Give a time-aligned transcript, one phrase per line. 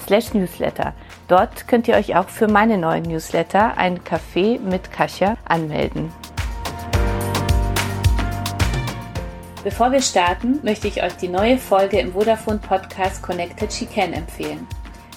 [0.00, 0.92] slash newsletter.
[1.28, 6.12] Dort könnt ihr euch auch für meine neuen Newsletter, ein Café mit Kasia, anmelden.
[9.64, 14.12] Bevor wir starten, möchte ich euch die neue Folge im Vodafone Podcast Connected She Can
[14.12, 14.64] empfehlen.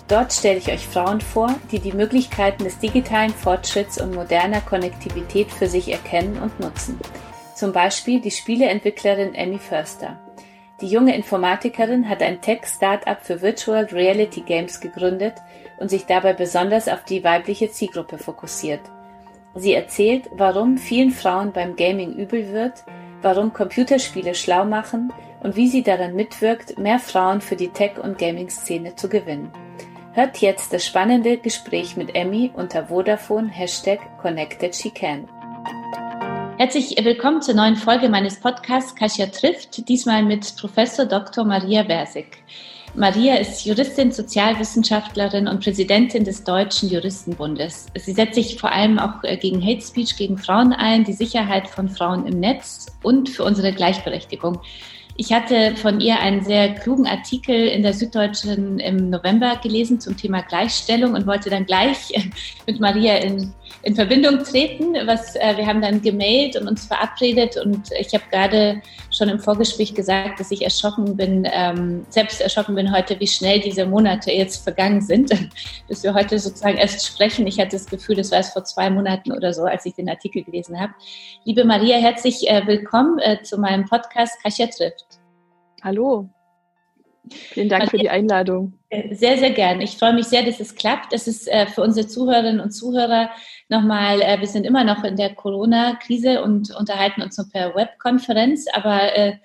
[0.07, 5.51] Dort stelle ich euch Frauen vor, die die Möglichkeiten des digitalen Fortschritts und moderner Konnektivität
[5.51, 6.99] für sich erkennen und nutzen.
[7.53, 10.17] Zum Beispiel die Spieleentwicklerin Emmy Förster.
[10.81, 15.33] Die junge Informatikerin hat ein Tech-Startup für Virtual Reality Games gegründet
[15.77, 18.81] und sich dabei besonders auf die weibliche Zielgruppe fokussiert.
[19.55, 22.83] Sie erzählt, warum vielen Frauen beim Gaming übel wird,
[23.21, 28.17] warum Computerspiele schlau machen und wie sie daran mitwirkt, mehr Frauen für die Tech- und
[28.17, 29.51] Gaming-Szene zu gewinnen.
[30.13, 34.73] Hört jetzt das spannende Gespräch mit Emmy unter Vodafone Hashtag Connected.
[36.61, 41.45] Herzlich willkommen zur neuen Folge meines Podcasts Kasia trifft, diesmal mit Professor Dr.
[41.45, 42.43] Maria Bersig.
[42.95, 47.85] Maria ist Juristin, Sozialwissenschaftlerin und Präsidentin des Deutschen Juristenbundes.
[47.95, 51.69] Sie setzt sich vor allem auch äh, gegen Hate Speech gegen Frauen ein, die Sicherheit
[51.69, 54.59] von Frauen im Netz und für unsere Gleichberechtigung.
[55.19, 60.15] Ich hatte von ihr einen sehr klugen Artikel in der Süddeutschen im November gelesen zum
[60.15, 62.13] Thema Gleichstellung und wollte dann gleich
[62.65, 63.53] mit Maria in,
[63.83, 64.93] in Verbindung treten.
[65.05, 68.81] Was, äh, wir haben dann gemailt und uns verabredet und ich habe gerade
[69.11, 73.59] schon im Vorgespräch gesagt, dass ich erschrocken bin, ähm, selbst erschrocken bin heute, wie schnell
[73.59, 75.31] diese Monate jetzt vergangen sind,
[75.89, 77.45] bis wir heute sozusagen erst sprechen.
[77.45, 80.07] Ich hatte das Gefühl, das war es vor zwei Monaten oder so, als ich den
[80.07, 80.93] Artikel gelesen habe.
[81.43, 84.69] Liebe Maria, herzlich äh, willkommen äh, zu meinem Podcast Kasia.
[85.83, 86.29] Hallo.
[87.29, 88.73] Vielen Dank für die Einladung.
[88.89, 89.81] Äh, sehr, sehr gern.
[89.81, 91.13] Ich freue mich sehr, dass es klappt.
[91.13, 93.29] Das ist äh, für unsere Zuhörerinnen und Zuhörer
[93.67, 98.65] nochmal, äh, wir sind immer noch in der Corona-Krise und unterhalten uns nur per Webkonferenz,
[98.73, 99.37] aber äh,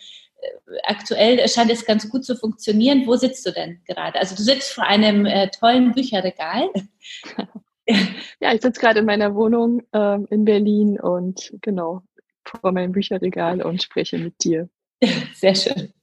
[0.84, 3.06] aktuell scheint es ganz gut zu funktionieren.
[3.06, 4.18] Wo sitzt du denn gerade?
[4.18, 5.26] Also du sitzt vor einem
[5.58, 6.68] tollen Bücherregal.
[7.86, 12.02] ja, ich sitze gerade in meiner Wohnung ähm, in Berlin und genau
[12.44, 14.68] vor meinem Bücherregal und spreche mit dir.
[15.34, 15.94] Sehr schön.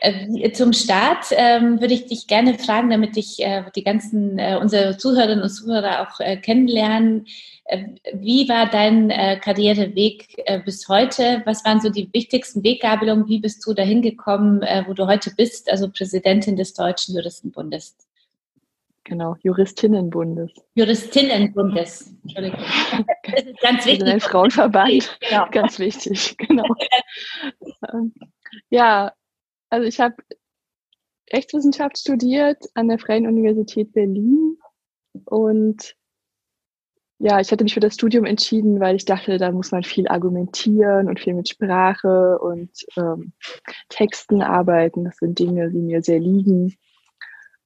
[0.00, 4.58] Äh, zum Start ähm, würde ich dich gerne fragen, damit ich äh, die ganzen äh,
[4.60, 7.26] unsere Zuhörerinnen und Zuhörer auch äh, kennenlernen.
[7.64, 11.42] Äh, wie war dein äh, Karriereweg bis heute?
[11.46, 13.28] Was waren so die wichtigsten Weggabelungen?
[13.28, 17.96] Wie bist du dahin gekommen, wo du heute bist, also Präsidentin des Deutschen Juristenbundes?
[19.04, 20.50] Genau, Juristinnenbundes.
[20.74, 22.60] Juristinnenbundes, Entschuldigung.
[23.24, 24.06] Das ist ganz wichtig.
[24.06, 25.46] Ein Frauenverband, genau.
[25.50, 26.64] ganz wichtig, genau.
[28.70, 29.12] Ja,
[29.70, 30.16] also ich habe
[31.32, 34.58] Rechtswissenschaft studiert an der Freien Universität Berlin
[35.24, 35.94] und
[37.20, 40.06] ja, ich hatte mich für das Studium entschieden, weil ich dachte, da muss man viel
[40.06, 43.32] argumentieren und viel mit Sprache und ähm,
[43.88, 45.04] Texten arbeiten.
[45.04, 46.76] Das sind Dinge, die mir sehr liegen.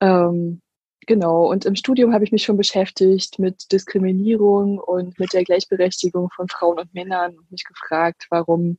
[0.00, 0.62] Ähm,
[1.06, 6.30] genau, und im Studium habe ich mich schon beschäftigt mit Diskriminierung und mit der Gleichberechtigung
[6.30, 8.78] von Frauen und Männern und mich gefragt, warum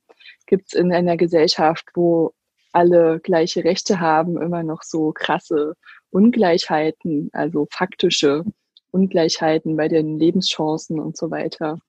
[0.53, 2.31] gibt es in einer Gesellschaft, wo
[2.73, 5.73] alle gleiche Rechte haben, immer noch so krasse
[6.11, 8.43] Ungleichheiten, also faktische
[8.91, 11.79] Ungleichheiten bei den Lebenschancen und so weiter.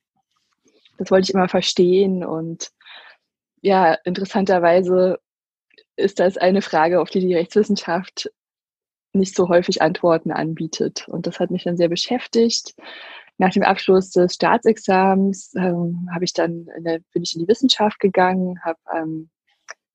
[0.97, 2.71] Das wollte ich immer verstehen und
[3.61, 5.19] ja, interessanterweise
[5.97, 8.31] ist das eine Frage, auf die die Rechtswissenschaft
[9.13, 11.07] nicht so häufig Antworten anbietet.
[11.09, 12.75] Und das hat mich dann sehr beschäftigt.
[13.39, 17.99] Nach dem Abschluss des Staatsexamens ähm, habe ich dann der, bin ich in die Wissenschaft
[17.99, 19.29] gegangen, habe ähm,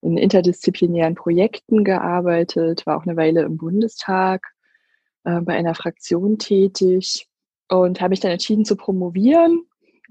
[0.02, 4.46] in interdisziplinären Projekten gearbeitet, war auch eine Weile im Bundestag
[5.24, 7.28] äh, bei einer Fraktion tätig
[7.70, 9.66] und habe mich dann entschieden zu promovieren.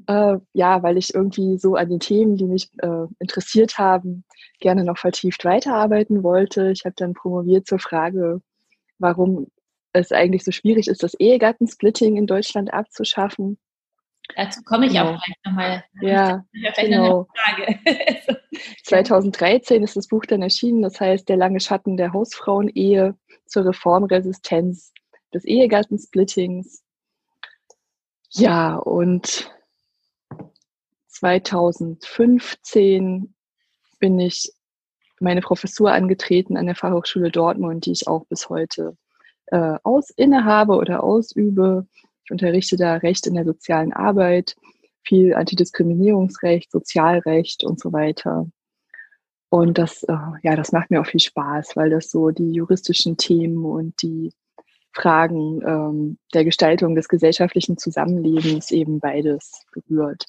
[0.07, 4.25] Äh, ja, weil ich irgendwie so an den Themen, die mich äh, interessiert haben,
[4.61, 6.71] gerne noch vertieft weiterarbeiten wollte.
[6.71, 8.41] Ich habe dann promoviert zur Frage,
[8.99, 9.49] warum
[9.99, 13.59] es eigentlich so schwierig ist, das Ehegattensplitting in Deutschland abzuschaffen.
[14.37, 15.15] Dazu komme ich genau.
[15.15, 15.85] auch gleich nochmal.
[16.01, 16.45] Ja,
[16.77, 17.27] genau.
[18.85, 23.17] 2013 ist das Buch dann erschienen, das heißt Der lange Schatten der Hausfrauen-Ehe
[23.47, 24.93] zur Reformresistenz
[25.33, 26.83] des Ehegattensplittings.
[28.31, 29.51] Ja, und
[31.09, 33.35] 2015
[33.99, 34.53] bin ich
[35.21, 38.97] meine Professur angetreten an der Fachhochschule Dortmund, die ich auch bis heute
[39.51, 41.87] äh, aus innehabe oder ausübe.
[42.25, 44.57] Ich unterrichte da Recht in der sozialen Arbeit,
[45.03, 48.47] viel Antidiskriminierungsrecht, Sozialrecht und so weiter.
[49.51, 53.17] Und das, äh, ja, das macht mir auch viel Spaß, weil das so die juristischen
[53.17, 54.33] Themen und die
[54.93, 60.27] Fragen ähm, der Gestaltung des gesellschaftlichen Zusammenlebens eben beides berührt.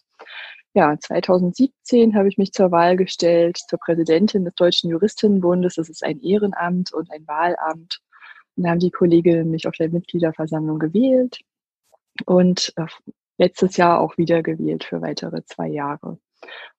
[0.74, 5.75] Ja, 2017 habe ich mich zur Wahl gestellt zur Präsidentin des Deutschen Juristinnenbundes.
[5.75, 8.00] Das ist ein Ehrenamt und ein Wahlamt.
[8.59, 11.39] Und da haben die Kolleginnen mich auf der Mitgliederversammlung gewählt
[12.25, 12.88] und äh,
[13.38, 16.19] letztes Jahr auch wieder gewählt für weitere zwei Jahre.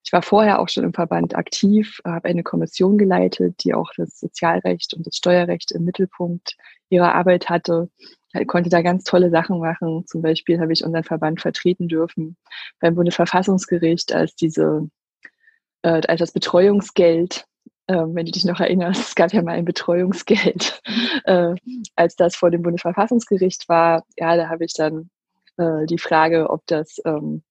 [0.05, 4.21] Ich war vorher auch schon im Verband aktiv, habe eine Kommission geleitet, die auch das
[4.21, 6.59] Sozialrecht und das Steuerrecht im Mittelpunkt
[6.91, 7.89] ihrer Arbeit hatte.
[8.35, 10.05] Ich konnte da ganz tolle Sachen machen.
[10.07, 12.37] Zum Beispiel habe ich unseren Verband vertreten dürfen
[12.79, 14.87] beim Bundesverfassungsgericht als diese,
[15.81, 17.47] äh, als das Betreuungsgeld
[17.95, 20.83] wenn du dich noch erinnerst, es gab ja mal ein Betreuungsgeld,
[21.25, 21.55] äh,
[21.97, 24.05] als das vor dem Bundesverfassungsgericht war.
[24.17, 25.11] Ja, da habe ich dann
[25.57, 27.43] äh, die Frage, ob das ähm,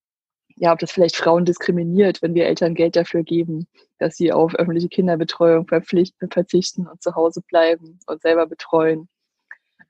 [0.60, 4.56] ja, ob das vielleicht Frauen diskriminiert, wenn wir Eltern Geld dafür geben, dass sie auf
[4.56, 9.08] öffentliche Kinderbetreuung verzichten und zu Hause bleiben und selber betreuen,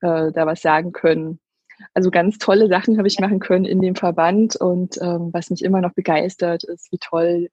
[0.01, 1.39] äh, da was sagen können.
[1.95, 5.63] Also ganz tolle Sachen habe ich machen können in dem Verband und ähm, was mich
[5.63, 7.49] immer noch begeistert ist, wie toll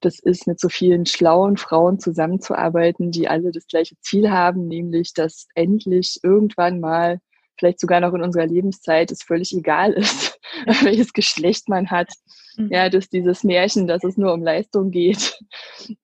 [0.00, 5.12] das ist, mit so vielen schlauen Frauen zusammenzuarbeiten, die alle das gleiche Ziel haben, nämlich
[5.14, 7.20] dass endlich irgendwann mal
[7.60, 10.40] vielleicht sogar noch in unserer Lebenszeit es völlig egal ist,
[10.82, 12.10] welches Geschlecht man hat.
[12.56, 12.68] Mhm.
[12.72, 15.38] Ja, dass dieses Märchen, dass es nur um Leistung geht.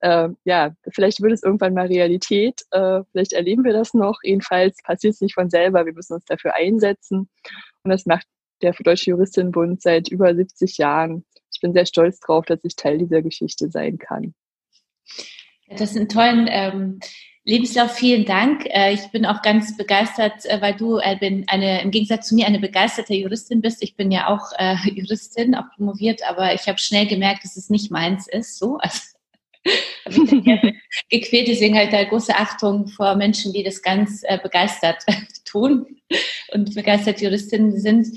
[0.00, 2.62] Äh, ja, vielleicht wird es irgendwann mal Realität.
[2.70, 4.19] Äh, vielleicht erleben wir das noch.
[4.22, 5.87] Jedenfalls passiert es nicht von selber.
[5.87, 7.28] Wir müssen uns dafür einsetzen.
[7.82, 8.26] Und das macht
[8.62, 11.25] der Deutsche Juristinnenbund seit über 70 Jahren.
[11.52, 14.34] Ich bin sehr stolz darauf, dass ich Teil dieser Geschichte sein kann.
[15.69, 17.00] Das ist ein tollen ähm,
[17.44, 18.66] Lebenslauf, vielen Dank.
[18.66, 22.34] Äh, ich bin auch ganz begeistert, äh, weil du äh, bin eine, im Gegensatz zu
[22.34, 23.82] mir eine begeisterte Juristin bist.
[23.82, 27.70] Ich bin ja auch äh, Juristin, auch promoviert, aber ich habe schnell gemerkt, dass es
[27.70, 28.58] nicht meins ist.
[28.58, 29.00] So, also
[31.08, 31.48] gequält.
[31.48, 35.04] Deswegen halt da große Achtung vor Menschen, die das ganz äh, begeistert
[35.44, 35.87] tun
[36.52, 38.08] und begeistert Juristinnen sind.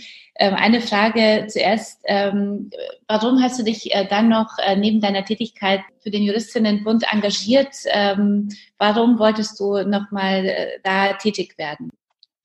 [0.42, 2.00] Ähm, eine Frage zuerst.
[2.06, 2.72] Ähm,
[3.10, 7.76] warum hast du dich äh, dann noch äh, neben deiner Tätigkeit für den Juristinnenbund engagiert?
[7.88, 8.48] Ähm,
[8.78, 11.90] warum wolltest du nochmal äh, da tätig werden?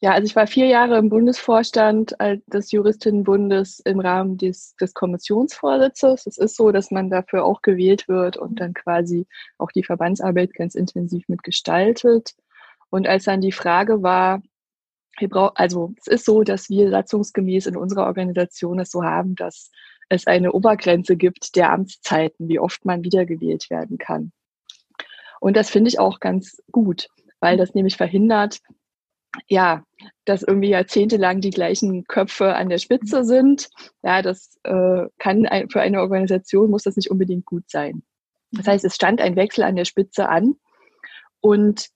[0.01, 2.15] Ja, also ich war vier Jahre im Bundesvorstand
[2.49, 6.27] des Juristinnenbundes im Rahmen des, des Kommissionsvorsitzes.
[6.27, 9.27] Es ist so, dass man dafür auch gewählt wird und dann quasi
[9.57, 12.35] auch die Verbandsarbeit ganz intensiv mitgestaltet.
[12.91, 14.43] Und als dann die Frage war,
[15.19, 19.35] wir brauchen, also es ist so, dass wir satzungsgemäß in unserer Organisation es so haben,
[19.37, 19.71] dass
[20.09, 24.33] es eine Obergrenze gibt der Amtszeiten, wie oft man wiedergewählt werden kann.
[25.41, 27.09] Und das finde ich auch ganz gut,
[27.41, 28.61] weil das nämlich verhindert,
[29.49, 29.85] ja,
[30.25, 33.69] dass irgendwie jahrzehntelang die gleichen Köpfe an der Spitze sind.
[34.03, 38.03] Ja, das äh, kann ein, für eine Organisation muss das nicht unbedingt gut sein.
[38.53, 40.55] Das heißt, es stand ein Wechsel an der Spitze an
[41.41, 41.89] und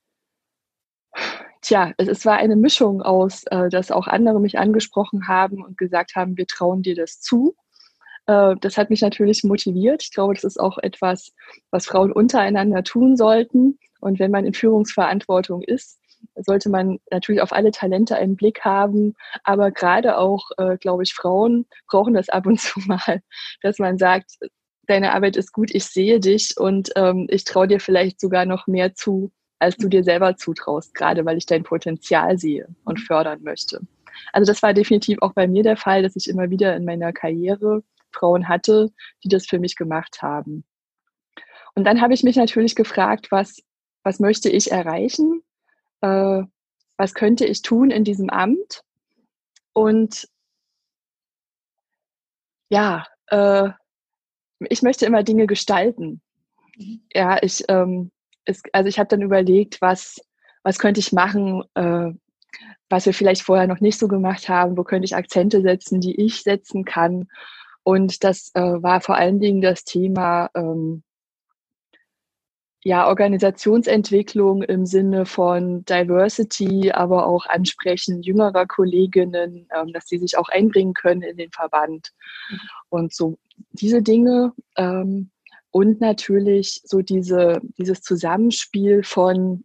[1.61, 6.15] Tja, es, war eine Mischung aus, äh, dass auch andere mich angesprochen haben und gesagt
[6.15, 7.57] haben, wir trauen dir das zu.
[8.27, 10.03] Äh, das hat mich natürlich motiviert.
[10.03, 11.33] Ich glaube, das ist auch etwas,
[11.71, 13.79] was Frauen untereinander tun sollten.
[14.01, 15.99] Und wenn man in Führungsverantwortung ist,
[16.37, 19.15] sollte man natürlich auf alle Talente einen Blick haben.
[19.45, 23.23] Aber gerade auch, äh, glaube ich, Frauen brauchen das ab und zu mal,
[23.63, 24.33] dass man sagt,
[24.87, 28.67] deine Arbeit ist gut, ich sehe dich und ähm, ich traue dir vielleicht sogar noch
[28.67, 33.43] mehr zu, als du dir selber zutraust, gerade weil ich dein Potenzial sehe und fördern
[33.43, 33.81] möchte.
[34.33, 37.13] Also das war definitiv auch bei mir der Fall, dass ich immer wieder in meiner
[37.13, 38.91] Karriere Frauen hatte,
[39.25, 40.65] die das für mich gemacht haben.
[41.75, 43.63] Und dann habe ich mich natürlich gefragt, was,
[44.03, 45.43] was möchte ich erreichen?
[46.01, 46.43] Äh,
[46.97, 48.83] was könnte ich tun in diesem Amt?
[49.73, 50.29] Und
[52.71, 53.71] ja, äh,
[54.69, 56.21] ich möchte immer Dinge gestalten.
[56.77, 57.01] Mhm.
[57.13, 58.11] Ja, ich, ähm,
[58.49, 60.21] es, also ich habe dann überlegt, was,
[60.63, 62.11] was könnte ich machen, äh,
[62.89, 66.19] was wir vielleicht vorher noch nicht so gemacht haben, wo könnte ich Akzente setzen, die
[66.21, 67.29] ich setzen kann.
[67.83, 71.03] Und das äh, war vor allen Dingen das Thema ähm,
[72.83, 80.39] ja, Organisationsentwicklung im Sinne von Diversity, aber auch Ansprechen jüngerer Kolleginnen, ähm, dass sie sich
[80.39, 82.13] auch einbringen können in den Verband.
[82.51, 82.61] Mhm.
[82.89, 83.39] Und so
[83.73, 84.55] diese Dinge.
[84.77, 85.31] Ähm,
[85.71, 89.65] und natürlich so diese, dieses Zusammenspiel von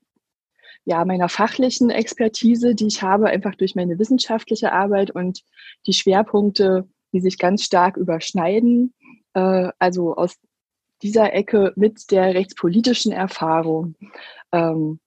[0.85, 5.43] ja, meiner fachlichen Expertise, die ich habe, einfach durch meine wissenschaftliche Arbeit und
[5.87, 8.93] die Schwerpunkte, die sich ganz stark überschneiden.
[9.33, 10.35] Äh, also aus
[11.01, 13.95] dieser Ecke mit der rechtspolitischen Erfahrung.
[14.51, 14.99] Ähm,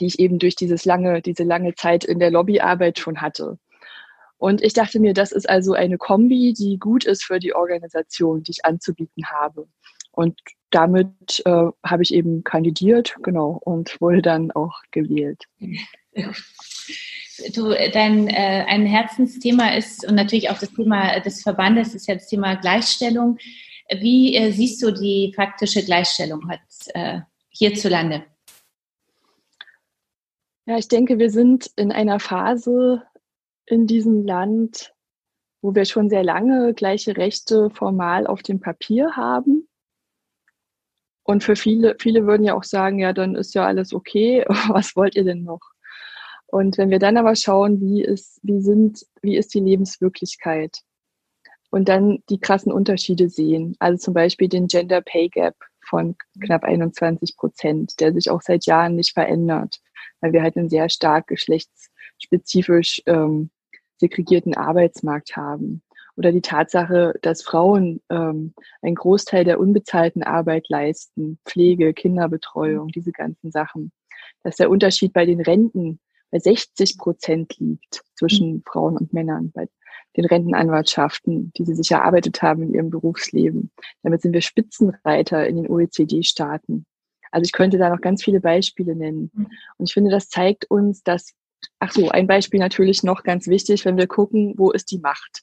[0.00, 3.58] die ich eben durch dieses lange, diese lange Zeit in der Lobbyarbeit schon hatte.
[4.36, 8.42] Und ich dachte mir, das ist also eine Kombi, die gut ist für die Organisation,
[8.42, 9.68] die ich anzubieten habe.
[10.14, 10.38] Und
[10.70, 15.44] damit äh, habe ich eben kandidiert, genau, und wurde dann auch gewählt.
[17.54, 22.14] Du, dein äh, ein Herzensthema ist und natürlich auch das Thema des Verbandes ist ja
[22.14, 23.38] das Thema Gleichstellung.
[23.90, 26.60] Wie äh, siehst du die faktische Gleichstellung hat,
[26.94, 28.24] äh, hierzulande?
[30.66, 33.02] Ja, ich denke, wir sind in einer Phase
[33.66, 34.94] in diesem Land,
[35.60, 39.63] wo wir schon sehr lange gleiche Rechte formal auf dem Papier haben.
[41.24, 44.44] Und für viele, viele würden ja auch sagen, ja, dann ist ja alles okay.
[44.68, 45.60] Was wollt ihr denn noch?
[46.46, 50.82] Und wenn wir dann aber schauen, wie ist, wie sind, wie ist die Lebenswirklichkeit?
[51.70, 53.74] Und dann die krassen Unterschiede sehen.
[53.80, 58.66] Also zum Beispiel den Gender Pay Gap von knapp 21 Prozent, der sich auch seit
[58.66, 59.80] Jahren nicht verändert,
[60.20, 63.50] weil wir halt einen sehr stark geschlechtsspezifisch ähm,
[63.96, 65.82] segregierten Arbeitsmarkt haben.
[66.16, 73.12] Oder die Tatsache, dass Frauen ähm, einen Großteil der unbezahlten Arbeit leisten, Pflege, Kinderbetreuung, diese
[73.12, 73.92] ganzen Sachen.
[74.42, 75.98] Dass der Unterschied bei den Renten
[76.30, 78.62] bei 60 Prozent liegt zwischen mhm.
[78.66, 79.68] Frauen und Männern bei
[80.16, 83.70] den Rentenanwartschaften, die sie sich erarbeitet haben in ihrem Berufsleben.
[84.02, 86.86] Damit sind wir Spitzenreiter in den OECD-Staaten.
[87.30, 89.30] Also ich könnte da noch ganz viele Beispiele nennen.
[89.34, 89.46] Mhm.
[89.76, 91.34] Und ich finde, das zeigt uns, dass,
[91.80, 95.42] ach so, ein Beispiel natürlich noch ganz wichtig, wenn wir gucken, wo ist die Macht?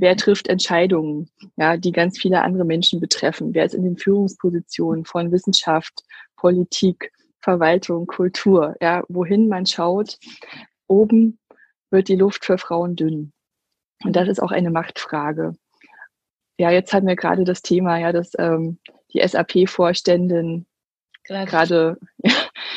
[0.00, 3.52] Wer trifft Entscheidungen, ja, die ganz viele andere Menschen betreffen?
[3.52, 6.04] Wer ist in den Führungspositionen von Wissenschaft,
[6.36, 10.18] Politik, Verwaltung, Kultur, ja, wohin man schaut,
[10.86, 11.40] oben
[11.90, 13.32] wird die Luft für Frauen dünn.
[14.04, 15.56] Und das ist auch eine Machtfrage.
[16.58, 18.78] Ja, jetzt hatten wir gerade das Thema, ja, dass ähm,
[19.12, 20.66] die SAP-Vorständin
[21.24, 22.32] gerade ja,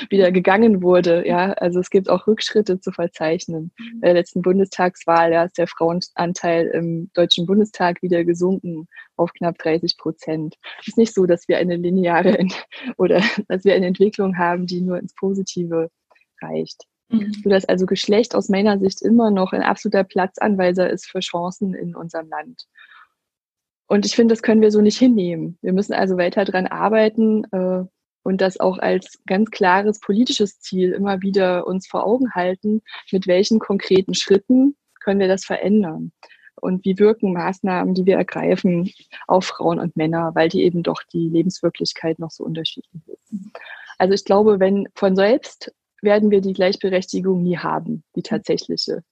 [0.09, 1.27] wieder gegangen wurde.
[1.27, 3.71] Ja, also es gibt auch Rückschritte zu verzeichnen.
[3.77, 3.99] Mhm.
[4.01, 9.57] Bei der letzten Bundestagswahl ja, ist der Frauenanteil im Deutschen Bundestag wieder gesunken auf knapp
[9.59, 10.55] 30 Prozent.
[10.81, 12.37] Es ist nicht so, dass wir eine lineare
[12.97, 15.89] oder dass wir eine Entwicklung haben, die nur ins Positive
[16.41, 16.85] reicht.
[17.09, 17.33] Mhm.
[17.43, 21.95] Sodass also Geschlecht aus meiner Sicht immer noch ein absoluter Platzanweiser ist für Chancen in
[21.95, 22.65] unserem Land.
[23.87, 25.57] Und ich finde, das können wir so nicht hinnehmen.
[25.61, 27.83] Wir müssen also weiter daran arbeiten, äh,
[28.23, 33.27] und das auch als ganz klares politisches Ziel immer wieder uns vor Augen halten, mit
[33.27, 36.11] welchen konkreten Schritten können wir das verändern
[36.61, 38.91] und wie wirken Maßnahmen, die wir ergreifen,
[39.27, 43.33] auf Frauen und Männer, weil die eben doch die Lebenswirklichkeit noch so unterschiedlich ist.
[43.97, 49.03] Also ich glaube, wenn von selbst werden wir die Gleichberechtigung nie haben, die tatsächliche.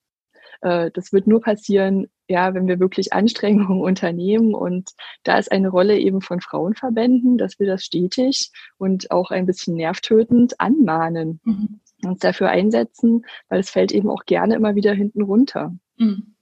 [0.62, 4.54] Äh, das wird nur passieren, ja, wenn wir wirklich Anstrengungen unternehmen.
[4.54, 4.92] Und
[5.24, 9.76] da ist eine Rolle eben von Frauenverbänden, dass wir das stetig und auch ein bisschen
[9.76, 11.80] nervtötend anmahnen, mhm.
[12.06, 15.74] uns dafür einsetzen, weil es fällt eben auch gerne immer wieder hinten runter.
[15.98, 16.36] Mhm.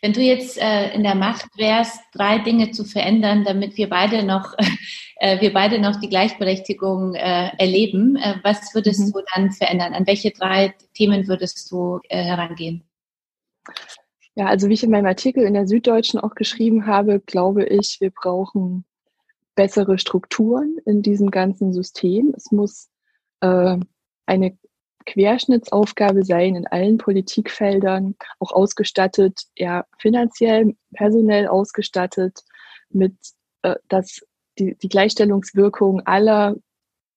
[0.00, 4.24] Wenn du jetzt äh, in der Macht wärst, drei Dinge zu verändern, damit wir beide
[4.24, 4.54] noch,
[5.16, 9.12] äh, wir beide noch die Gleichberechtigung äh, erleben, äh, was würdest mhm.
[9.12, 9.94] du dann verändern?
[9.94, 12.84] An welche drei Themen würdest du äh, herangehen?
[14.34, 17.98] Ja, also wie ich in meinem Artikel in der Süddeutschen auch geschrieben habe, glaube ich,
[18.00, 18.84] wir brauchen
[19.54, 22.32] bessere Strukturen in diesem ganzen System.
[22.34, 22.88] Es muss
[23.40, 23.76] äh,
[24.24, 24.56] eine
[25.04, 32.40] Querschnittsaufgabe sein in allen Politikfeldern, auch ausgestattet, ja, finanziell, personell ausgestattet,
[32.88, 33.14] mit,
[33.62, 34.22] äh, dass
[34.58, 36.56] die, die Gleichstellungswirkung aller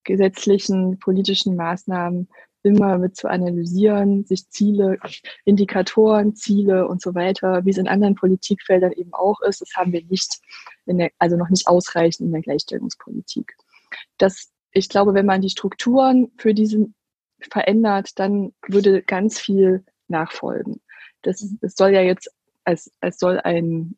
[0.03, 2.27] gesetzlichen politischen Maßnahmen
[2.65, 4.97] immer mit zu analysieren, sich Ziele,
[5.45, 9.61] Indikatoren, Ziele und so weiter, wie es in anderen Politikfeldern eben auch ist.
[9.61, 10.39] Das haben wir nicht,
[10.87, 13.55] in der, also noch nicht ausreichend in der Gleichstellungspolitik.
[14.17, 16.95] Das, ich glaube, wenn man die Strukturen für diesen
[17.39, 20.81] verändert, dann würde ganz viel nachfolgen.
[21.21, 22.29] Das, das soll ja jetzt,
[22.63, 23.95] als, als soll ein,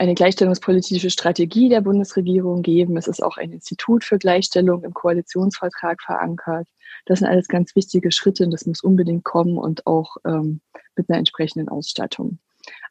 [0.00, 2.96] eine gleichstellungspolitische Strategie der Bundesregierung geben.
[2.96, 6.66] Es ist auch ein Institut für Gleichstellung im Koalitionsvertrag verankert.
[7.04, 10.62] Das sind alles ganz wichtige Schritte und das muss unbedingt kommen und auch ähm,
[10.96, 12.38] mit einer entsprechenden Ausstattung.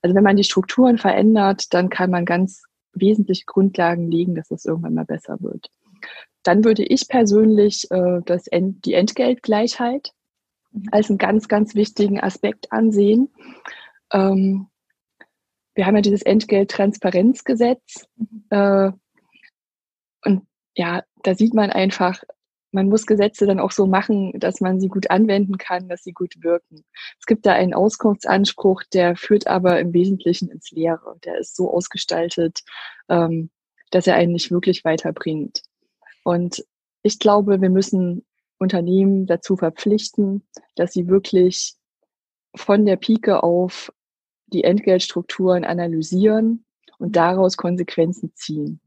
[0.03, 2.61] Also wenn man die Strukturen verändert, dann kann man ganz
[2.93, 5.71] wesentliche Grundlagen legen, dass das irgendwann mal besser wird.
[6.43, 10.11] Dann würde ich persönlich äh, das End, die Entgeltgleichheit
[10.91, 13.29] als einen ganz, ganz wichtigen Aspekt ansehen.
[14.13, 14.67] Ähm,
[15.79, 18.05] wir haben ja dieses Entgelttransparenzgesetz.
[18.50, 18.91] Äh,
[20.25, 20.45] und
[20.75, 22.21] ja, da sieht man einfach,
[22.74, 26.12] man muss Gesetze dann auch so machen, dass man sie gut anwenden kann, dass sie
[26.12, 26.83] gut wirken.
[27.17, 31.17] Es gibt da einen Auskunftsanspruch, der führt aber im Wesentlichen ins Leere.
[31.24, 32.59] Der ist so ausgestaltet,
[33.07, 33.50] ähm,
[33.89, 35.62] dass er einen nicht wirklich weiterbringt.
[36.25, 36.65] Und
[37.03, 38.25] ich glaube, wir müssen
[38.57, 40.45] Unternehmen dazu verpflichten,
[40.75, 41.75] dass sie wirklich
[42.53, 43.93] von der Pike auf
[44.53, 46.65] die Entgeltstrukturen analysieren
[46.98, 48.79] und daraus Konsequenzen ziehen.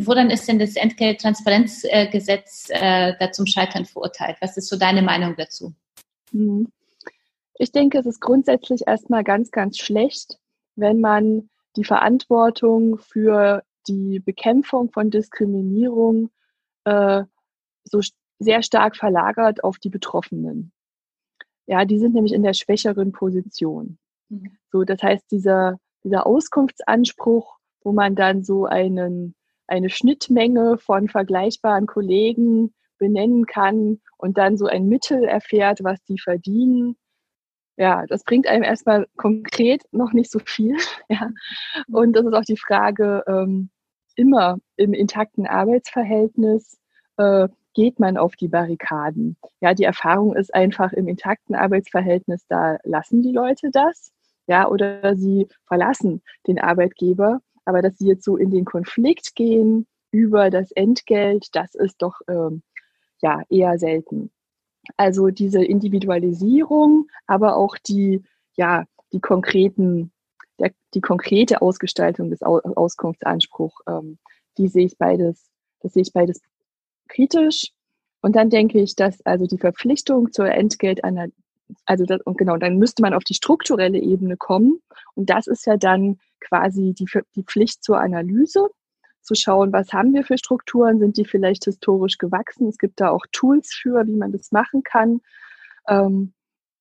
[0.00, 4.36] Woran ist denn das Entgelttransparenzgesetz äh, da zum Scheitern verurteilt?
[4.40, 5.74] Was ist so deine Meinung dazu?
[6.30, 6.68] Mhm.
[7.58, 10.38] Ich denke, es ist grundsätzlich erstmal ganz, ganz schlecht,
[10.76, 16.30] wenn man die Verantwortung für die Bekämpfung von Diskriminierung
[16.84, 17.24] äh,
[17.84, 18.00] so
[18.38, 20.72] sehr stark verlagert auf die Betroffenen.
[21.66, 23.98] Ja, die sind nämlich in der schwächeren Position.
[24.28, 24.56] Mhm.
[24.70, 29.34] So, das heißt, dieser, dieser Auskunftsanspruch, wo man dann so einen,
[29.66, 36.18] eine Schnittmenge von vergleichbaren Kollegen benennen kann und dann so ein Mittel erfährt, was die
[36.18, 36.96] verdienen.
[37.76, 40.76] Ja, das bringt einem erstmal konkret noch nicht so viel.
[41.08, 41.30] Ja.
[41.90, 43.70] Und das ist auch die Frage, ähm,
[44.16, 46.78] immer im intakten Arbeitsverhältnis,
[47.16, 49.36] äh, geht man auf die Barrikaden.
[49.60, 54.12] Ja, die Erfahrung ist einfach im intakten Arbeitsverhältnis, da lassen die Leute das,
[54.48, 57.40] ja, oder sie verlassen den Arbeitgeber.
[57.64, 62.20] Aber dass sie jetzt so in den Konflikt gehen über das Entgelt, das ist doch
[62.28, 62.62] ähm,
[63.20, 64.30] ja eher selten.
[64.96, 68.22] Also diese Individualisierung, aber auch die
[68.56, 70.10] ja die konkreten
[70.58, 74.18] der, die konkrete Ausgestaltung des Auskunftsanspruchs, ähm,
[74.56, 75.50] die sehe ich beides,
[75.80, 76.40] das sehe ich beides
[77.08, 77.72] kritisch.
[78.20, 81.36] Und dann denke ich, dass also die Verpflichtung zur Entgeltanalyse,
[81.84, 84.80] also das, und genau, dann müsste man auf die strukturelle Ebene kommen.
[85.14, 88.68] Und das ist ja dann quasi die, die Pflicht zur Analyse,
[89.22, 92.68] zu schauen, was haben wir für Strukturen, sind die vielleicht historisch gewachsen.
[92.68, 95.20] Es gibt da auch Tools für, wie man das machen kann.
[95.86, 96.32] Ähm,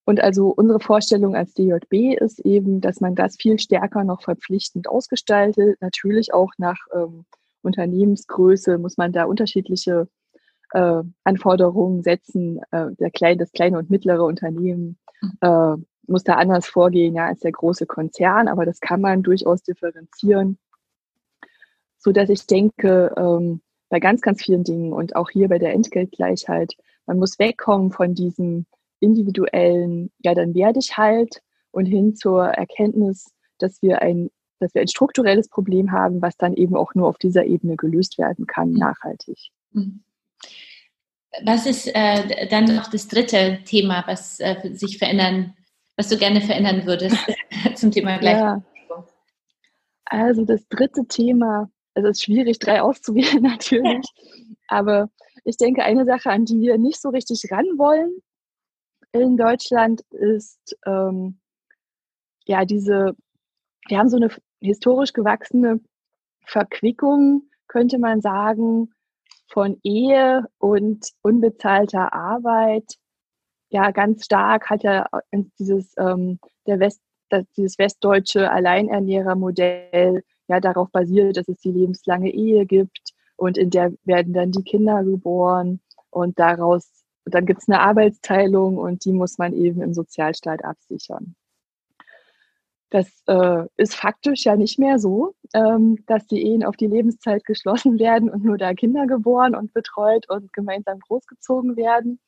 [0.06, 4.88] und also unsere Vorstellung als DJB ist eben, dass man das viel stärker noch verpflichtend
[4.88, 5.82] ausgestaltet.
[5.82, 7.26] Natürlich auch nach ähm,
[7.62, 10.08] Unternehmensgröße muss man da unterschiedliche
[10.72, 12.62] äh, Anforderungen setzen.
[12.72, 15.38] Äh, der kleine, das kleine und mittlere Unternehmen mhm.
[15.42, 15.76] äh,
[16.08, 20.58] muss da anders vorgehen ja, als der große Konzern, aber das kann man durchaus differenzieren,
[21.98, 25.74] so dass ich denke, ähm, bei ganz, ganz vielen Dingen und auch hier bei der
[25.74, 26.74] Entgeltgleichheit,
[27.06, 28.66] man muss wegkommen von diesem
[29.00, 34.82] individuellen, ja, dann werde ich halt und hin zur Erkenntnis, dass wir ein dass wir
[34.82, 38.72] ein strukturelles Problem haben, was dann eben auch nur auf dieser Ebene gelöst werden kann,
[38.72, 38.78] mhm.
[38.78, 39.38] nachhaltig.
[39.72, 40.02] Mhm.
[41.44, 45.56] Was ist äh, dann noch das dritte Thema, was äh, sich verändern,
[45.96, 47.18] was du gerne verändern würdest
[47.76, 49.04] zum Thema Gleichberechtigung?
[49.04, 49.06] Ja.
[50.06, 54.06] Also das dritte Thema, also es ist schwierig, drei auszuwählen natürlich,
[54.68, 55.10] aber
[55.44, 58.22] ich denke, eine Sache, an die wir nicht so richtig ran wollen
[59.12, 61.40] in Deutschland, ist ähm,
[62.46, 63.16] ja diese,
[63.88, 65.80] wir haben so eine historisch gewachsene
[66.46, 68.94] Verquickung, könnte man sagen,
[69.48, 72.96] von Ehe und unbezahlter Arbeit.
[73.70, 75.08] Ja, ganz stark hat ja
[75.60, 82.32] dieses, ähm, der West, das, dieses westdeutsche Alleinernährermodell ja darauf basiert, dass es die lebenslange
[82.32, 85.80] Ehe gibt und in der werden dann die Kinder geboren
[86.10, 86.90] und daraus,
[87.26, 91.36] dann gibt es eine Arbeitsteilung und die muss man eben im Sozialstaat absichern.
[92.90, 97.44] Das äh, ist faktisch ja nicht mehr so, ähm, dass die Ehen auf die Lebenszeit
[97.44, 102.20] geschlossen werden und nur da Kinder geboren und betreut und gemeinsam großgezogen werden.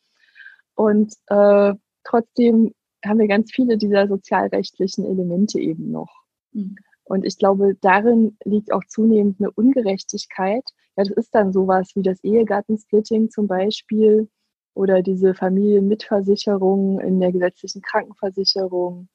[0.76, 2.74] Und äh, trotzdem
[3.06, 6.13] haben wir ganz viele dieser sozialrechtlichen Elemente eben noch.
[6.52, 6.76] Mhm.
[7.06, 10.63] Und ich glaube, darin liegt auch zunehmend eine Ungerechtigkeit.
[10.95, 14.30] Ja, das ist dann sowas wie das Ehegattensplitting zum Beispiel
[14.74, 19.10] oder diese Familienmitversicherung in der gesetzlichen Krankenversicherung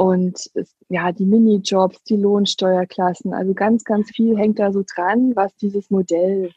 [0.00, 0.50] und
[0.88, 5.90] ja, die Minijobs, die Lohnsteuerklassen, also ganz, ganz viel hängt da so dran, was dieses
[5.90, 6.52] Modell,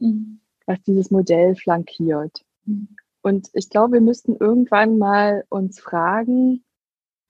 [0.00, 0.40] mhm.
[0.66, 2.44] was dieses Modell flankiert.
[2.64, 2.96] Mhm.
[3.22, 6.64] Und ich glaube, wir müssten irgendwann mal uns fragen,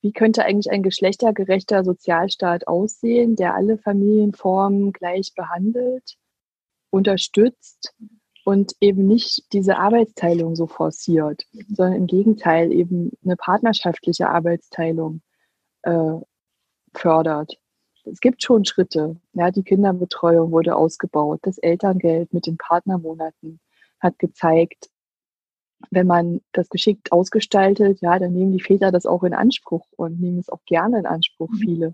[0.01, 6.15] wie könnte eigentlich ein geschlechtergerechter Sozialstaat aussehen, der alle Familienformen gleich behandelt,
[6.89, 7.93] unterstützt
[8.49, 11.75] und eben nicht diese Arbeitsteilung so forciert, mhm.
[11.75, 15.21] sondern im Gegenteil eben eine partnerschaftliche Arbeitsteilung
[15.83, 16.15] äh,
[16.95, 17.59] fördert.
[18.05, 19.17] Es gibt schon Schritte.
[19.33, 21.41] Ja, die Kinderbetreuung wurde ausgebaut.
[21.43, 23.59] Das Elterngeld mit den Partnermonaten
[23.99, 24.89] hat gezeigt,
[25.91, 30.19] wenn man das geschickt ausgestaltet, ja, dann nehmen die Väter das auch in Anspruch und
[30.19, 31.57] nehmen es auch gerne in Anspruch, mhm.
[31.57, 31.93] viele.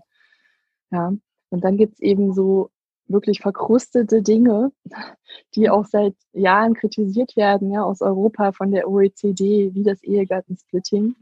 [0.90, 1.12] Ja,
[1.50, 2.70] und dann gibt es eben so
[3.08, 4.72] wirklich verkrustete Dinge,
[5.54, 11.14] die auch seit Jahren kritisiert werden, ja, aus Europa von der OECD, wie das Ehegattensplitting.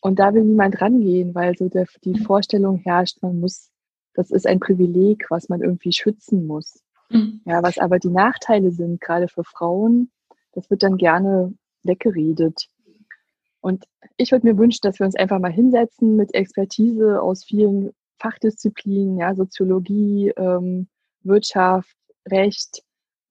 [0.00, 3.70] Und da will niemand rangehen, weil so der, die Vorstellung herrscht, man muss,
[4.14, 6.82] das ist ein Privileg, was man irgendwie schützen muss.
[7.10, 7.40] Mhm.
[7.44, 10.10] Ja, was aber die Nachteile sind, gerade für Frauen,
[10.52, 11.54] das wird dann gerne
[11.84, 12.68] weggeredet.
[13.60, 13.84] Und
[14.16, 19.18] ich würde mir wünschen, dass wir uns einfach mal hinsetzen mit Expertise aus vielen Fachdisziplinen,
[19.18, 20.88] ja, Soziologie, ähm,
[21.22, 21.96] Wirtschaft,
[22.30, 22.82] Recht,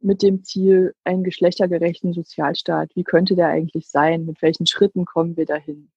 [0.01, 2.89] mit dem Ziel, einen geschlechtergerechten Sozialstaat.
[2.95, 4.25] Wie könnte der eigentlich sein?
[4.25, 5.91] Mit welchen Schritten kommen wir dahin?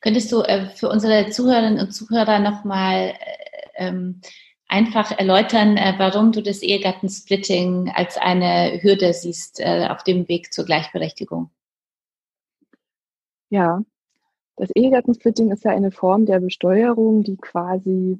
[0.00, 4.20] Könntest du äh, für unsere Zuhörerinnen und Zuhörer nochmal äh, ähm,
[4.66, 10.52] einfach erläutern, äh, warum du das Ehegattensplitting als eine Hürde siehst äh, auf dem Weg
[10.52, 11.50] zur Gleichberechtigung?
[13.50, 13.82] Ja,
[14.60, 18.18] das Ehegattensplitting ist ja eine Form der Besteuerung, die quasi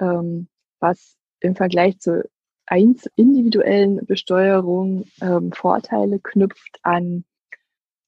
[0.00, 0.46] ähm,
[0.78, 2.24] was im Vergleich zur
[2.68, 7.24] individuellen Besteuerung ähm, Vorteile knüpft an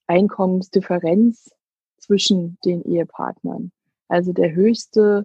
[0.07, 1.51] Einkommensdifferenz
[1.99, 3.73] zwischen den Ehepartnern.
[4.07, 5.25] Also der höchste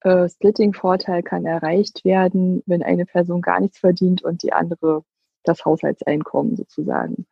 [0.00, 5.04] äh, Splitting-Vorteil kann erreicht werden, wenn eine Person gar nichts verdient und die andere
[5.42, 7.26] das Haushaltseinkommen sozusagen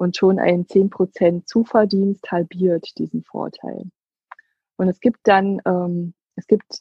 [0.00, 3.84] und schon ein 10% Zuverdienst halbiert diesen Vorteil.
[4.78, 6.80] Und es gibt dann, ähm, es gibt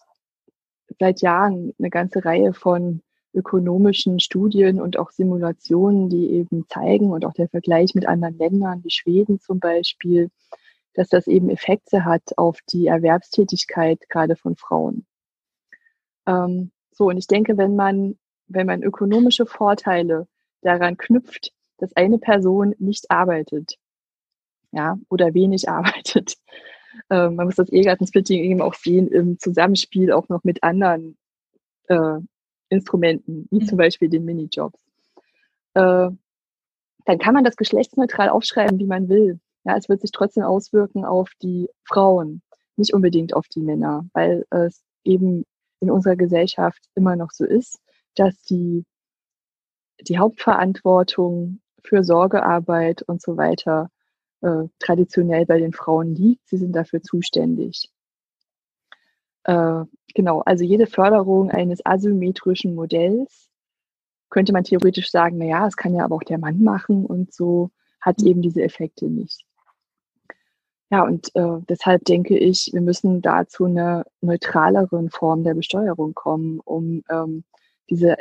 [1.01, 3.01] seit Jahren eine ganze Reihe von
[3.33, 8.85] ökonomischen Studien und auch Simulationen, die eben zeigen und auch der Vergleich mit anderen Ländern
[8.85, 10.31] wie Schweden zum Beispiel,
[10.93, 15.05] dass das eben Effekte hat auf die Erwerbstätigkeit gerade von Frauen.
[16.25, 20.25] Ähm, so, und ich denke, wenn man, wenn man ökonomische Vorteile
[20.61, 23.75] daran knüpft, dass eine Person nicht arbeitet,
[24.71, 26.35] ja, oder wenig arbeitet.
[27.09, 31.17] Ähm, man muss das Ehegattensplitting eben auch sehen im Zusammenspiel auch noch mit anderen
[31.87, 32.19] äh,
[32.69, 33.79] Instrumenten, wie zum mhm.
[33.79, 34.79] Beispiel den Minijobs.
[35.73, 36.09] Äh,
[37.05, 39.39] dann kann man das geschlechtsneutral aufschreiben, wie man will.
[39.63, 42.41] Ja, es wird sich trotzdem auswirken auf die Frauen,
[42.75, 45.45] nicht unbedingt auf die Männer, weil es eben
[45.79, 47.79] in unserer Gesellschaft immer noch so ist,
[48.15, 48.85] dass die,
[50.01, 53.89] die Hauptverantwortung für Sorgearbeit und so weiter
[54.41, 56.47] äh, traditionell bei den Frauen liegt.
[56.47, 57.89] Sie sind dafür zuständig.
[59.43, 63.49] Äh, genau, also jede Förderung eines asymmetrischen Modells
[64.29, 67.33] könnte man theoretisch sagen, na ja, es kann ja aber auch der Mann machen und
[67.33, 68.27] so hat mhm.
[68.27, 69.45] eben diese Effekte nicht.
[70.91, 76.15] Ja, und äh, deshalb denke ich, wir müssen da zu einer neutraleren Form der Besteuerung
[76.15, 77.43] kommen, um ähm,
[77.89, 78.17] diese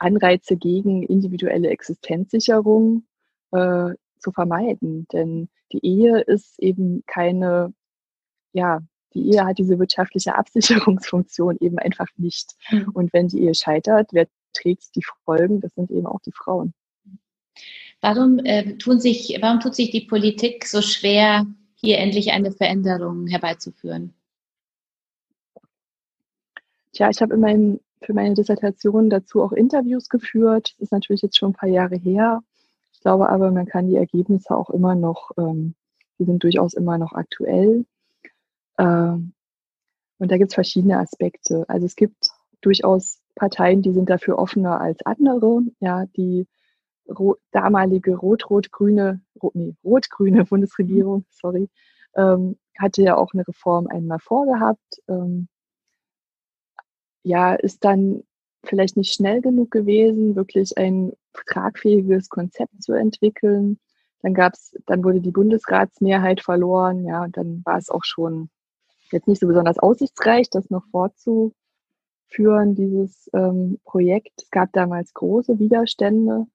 [0.00, 3.04] Anreize gegen individuelle Existenzsicherung
[3.52, 5.06] äh, zu vermeiden.
[5.12, 7.72] Denn die Ehe ist eben keine,
[8.52, 8.80] ja,
[9.14, 12.54] die Ehe hat diese wirtschaftliche Absicherungsfunktion eben einfach nicht.
[12.70, 12.90] Mhm.
[12.92, 15.60] Und wenn die Ehe scheitert, wer trägt die Folgen?
[15.60, 16.74] Das sind eben auch die Frauen.
[18.00, 23.26] Warum, äh, tun sich, warum tut sich die Politik so schwer, hier endlich eine Veränderung
[23.26, 24.14] herbeizuführen?
[26.92, 30.74] Tja, ich habe in meinem für meine Dissertation dazu auch Interviews geführt.
[30.78, 32.42] Das ist natürlich jetzt schon ein paar Jahre her.
[32.92, 35.74] Ich glaube aber, man kann die Ergebnisse auch immer noch, ähm,
[36.18, 37.84] die sind durchaus immer noch aktuell.
[38.78, 39.32] Ähm,
[40.18, 41.64] und da gibt es verschiedene Aspekte.
[41.68, 45.62] Also es gibt durchaus Parteien, die sind dafür offener als andere.
[45.80, 46.46] Ja, die
[47.08, 51.68] ro damalige rot-rot-grüne, ro nee, rot-grüne Bundesregierung, sorry,
[52.14, 55.00] ähm, hatte ja auch eine Reform einmal vorgehabt.
[55.08, 55.48] Ähm,
[57.22, 58.22] ja, ist dann
[58.64, 63.78] vielleicht nicht schnell genug gewesen, wirklich ein tragfähiges Konzept zu entwickeln.
[64.22, 68.50] Dann gab's, dann wurde die Bundesratsmehrheit verloren, ja, und dann war es auch schon
[69.12, 71.54] jetzt nicht so besonders aussichtsreich, das noch fortzuführen,
[72.74, 74.42] dieses ähm, Projekt.
[74.42, 76.46] Es gab damals große Widerstände.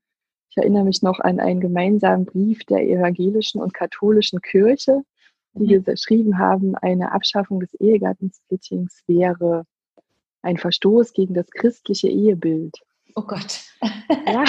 [0.50, 5.02] Ich erinnere mich noch an einen gemeinsamen Brief der evangelischen und katholischen Kirche,
[5.54, 5.84] die mhm.
[5.84, 9.66] geschrieben haben, eine Abschaffung des Ehegattensplittings wäre
[10.46, 12.78] ein Verstoß gegen das christliche Ehebild.
[13.16, 13.62] Oh Gott.
[14.28, 14.44] ja,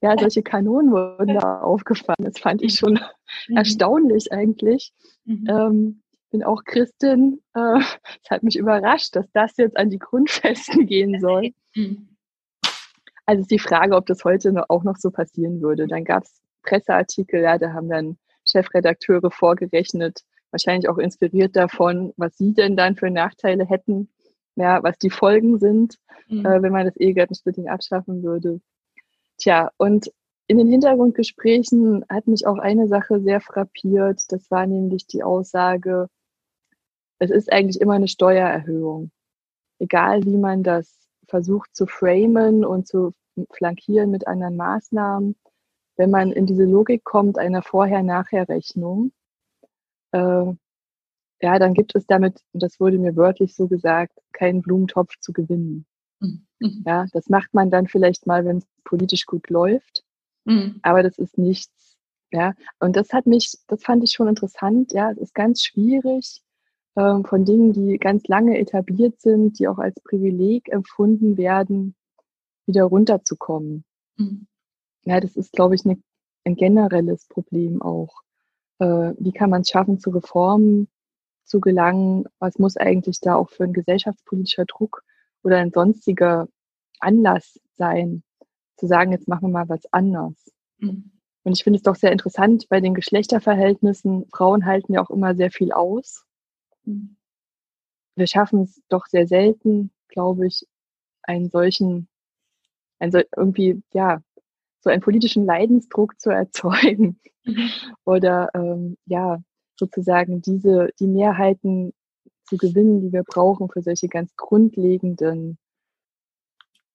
[0.00, 2.24] ja, solche Kanonen wurden da aufgefahren.
[2.24, 2.98] Das fand ich schon
[3.48, 3.56] mhm.
[3.56, 4.92] erstaunlich eigentlich.
[5.24, 5.46] Mhm.
[5.48, 7.42] Ähm, bin auch Christin.
[7.54, 7.80] Äh,
[8.24, 11.52] es hat mich überrascht, dass das jetzt an die Grundfesten gehen soll.
[11.74, 12.08] Mhm.
[13.26, 15.86] Also ist die Frage, ob das heute auch noch so passieren würde.
[15.86, 22.38] Dann gab es Presseartikel, ja, da haben dann Chefredakteure vorgerechnet, wahrscheinlich auch inspiriert davon, was
[22.38, 24.08] sie denn dann für Nachteile hätten,
[24.58, 26.44] ja, was die Folgen sind, mhm.
[26.44, 28.60] äh, wenn man das Ehegattensplitting abschaffen würde.
[29.38, 30.12] Tja, und
[30.48, 34.22] in den Hintergrundgesprächen hat mich auch eine Sache sehr frappiert.
[34.28, 36.08] Das war nämlich die Aussage,
[37.18, 39.10] es ist eigentlich immer eine Steuererhöhung.
[39.78, 43.12] Egal wie man das versucht zu framen und zu
[43.50, 45.36] flankieren mit anderen Maßnahmen,
[45.96, 49.12] wenn man in diese Logik kommt einer Vorher-Nachher-Rechnung,
[50.12, 50.52] äh,
[51.40, 55.32] ja, dann gibt es damit, und das wurde mir wörtlich so gesagt, keinen Blumentopf zu
[55.32, 55.86] gewinnen.
[56.20, 56.82] Mhm.
[56.86, 60.04] Ja, das macht man dann vielleicht mal, wenn es politisch gut läuft.
[60.44, 60.80] Mhm.
[60.82, 61.96] Aber das ist nichts,
[62.32, 64.92] Ja, und das hat mich, das fand ich schon interessant.
[64.92, 66.42] Ja, es ist ganz schwierig,
[66.96, 71.94] ähm, von Dingen, die ganz lange etabliert sind, die auch als Privileg empfunden werden,
[72.66, 73.84] wieder runterzukommen.
[74.16, 74.46] Mhm.
[75.04, 75.98] Ja, das ist, glaube ich, eine,
[76.44, 78.22] ein generelles Problem auch.
[78.80, 80.88] Äh, wie kann man es schaffen, zu Reformen
[81.48, 82.26] zu gelangen?
[82.38, 85.02] Was muss eigentlich da auch für ein gesellschaftspolitischer Druck
[85.42, 86.48] oder ein sonstiger
[87.00, 88.22] Anlass sein,
[88.76, 90.52] zu sagen, jetzt machen wir mal was anders?
[90.78, 91.10] Mhm.
[91.44, 94.26] Und ich finde es doch sehr interessant bei den Geschlechterverhältnissen.
[94.30, 96.24] Frauen halten ja auch immer sehr viel aus.
[96.84, 97.16] Mhm.
[98.16, 100.66] Wir schaffen es doch sehr selten, glaube ich,
[101.22, 102.08] einen solchen,
[102.98, 104.20] einen so, irgendwie, ja,
[104.80, 107.20] so einen politischen Leidensdruck zu erzeugen.
[107.44, 107.70] Mhm.
[108.04, 109.38] Oder ähm, ja,
[109.78, 111.92] sozusagen diese, die Mehrheiten
[112.44, 115.58] zu gewinnen, die wir brauchen für solche ganz grundlegenden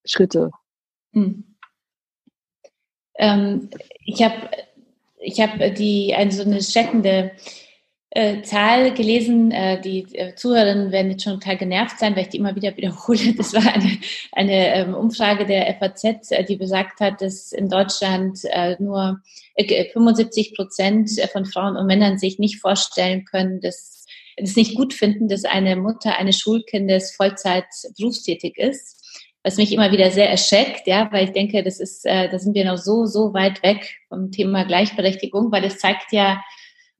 [0.06, 0.52] Schritte.
[1.12, 1.56] Mhm.
[3.16, 3.70] Ähm,
[4.06, 4.50] ich habe
[5.20, 7.32] ich hab die eine so eine schreckende
[8.16, 9.52] äh, Zahl gelesen.
[9.52, 12.76] Äh, die äh, Zuhörerinnen werden jetzt schon total genervt sein, weil ich die immer wieder
[12.78, 13.34] wiederhole.
[13.36, 13.98] Das war eine,
[14.32, 19.20] eine ähm, Umfrage der FAZ, äh, die besagt hat, dass in Deutschland äh, nur
[19.58, 24.94] 75 äh, Prozent von Frauen und Männern sich nicht vorstellen können, dass es nicht gut
[24.94, 27.66] finden, dass eine Mutter eines Schulkindes Vollzeit
[27.98, 29.00] berufstätig ist
[29.46, 32.56] was mich immer wieder sehr erschreckt, ja, weil ich denke, das ist, äh, da sind
[32.56, 36.42] wir noch so, so weit weg vom Thema Gleichberechtigung, weil es zeigt ja,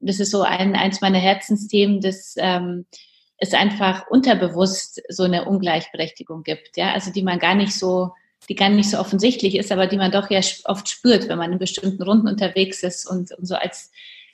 [0.06, 2.86] das ist so ein, eins meiner Herzensthemen, dass ähm,
[3.38, 8.14] es einfach unterbewusst so eine Ungleichberechtigung gibt, ja, also die man gar nicht so,
[8.50, 11.52] die gar nicht so offensichtlich ist, aber die man doch ja oft spürt, wenn man
[11.52, 13.92] in bestimmten Runden unterwegs ist und, und so als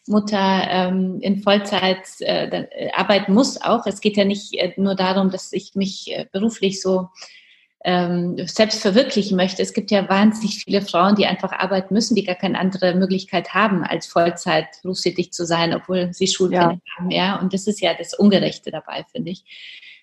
[0.08, 3.86] Mutter ähm, in Vollzeit äh, äh arbeiten muss auch.
[3.86, 7.10] Es geht ja nicht äh, nur darum, dass ich mich äh, beruflich so
[7.86, 9.62] ähm, selbst verwirklichen möchte.
[9.62, 13.54] Es gibt ja wahnsinnig viele Frauen, die einfach arbeiten müssen, die gar keine andere Möglichkeit
[13.54, 16.98] haben, als Vollzeit berufstätig zu sein, obwohl sie Schulkinder ja.
[16.98, 17.12] haben.
[17.12, 19.44] Ja, und das ist ja das Ungerechte dabei, finde ich.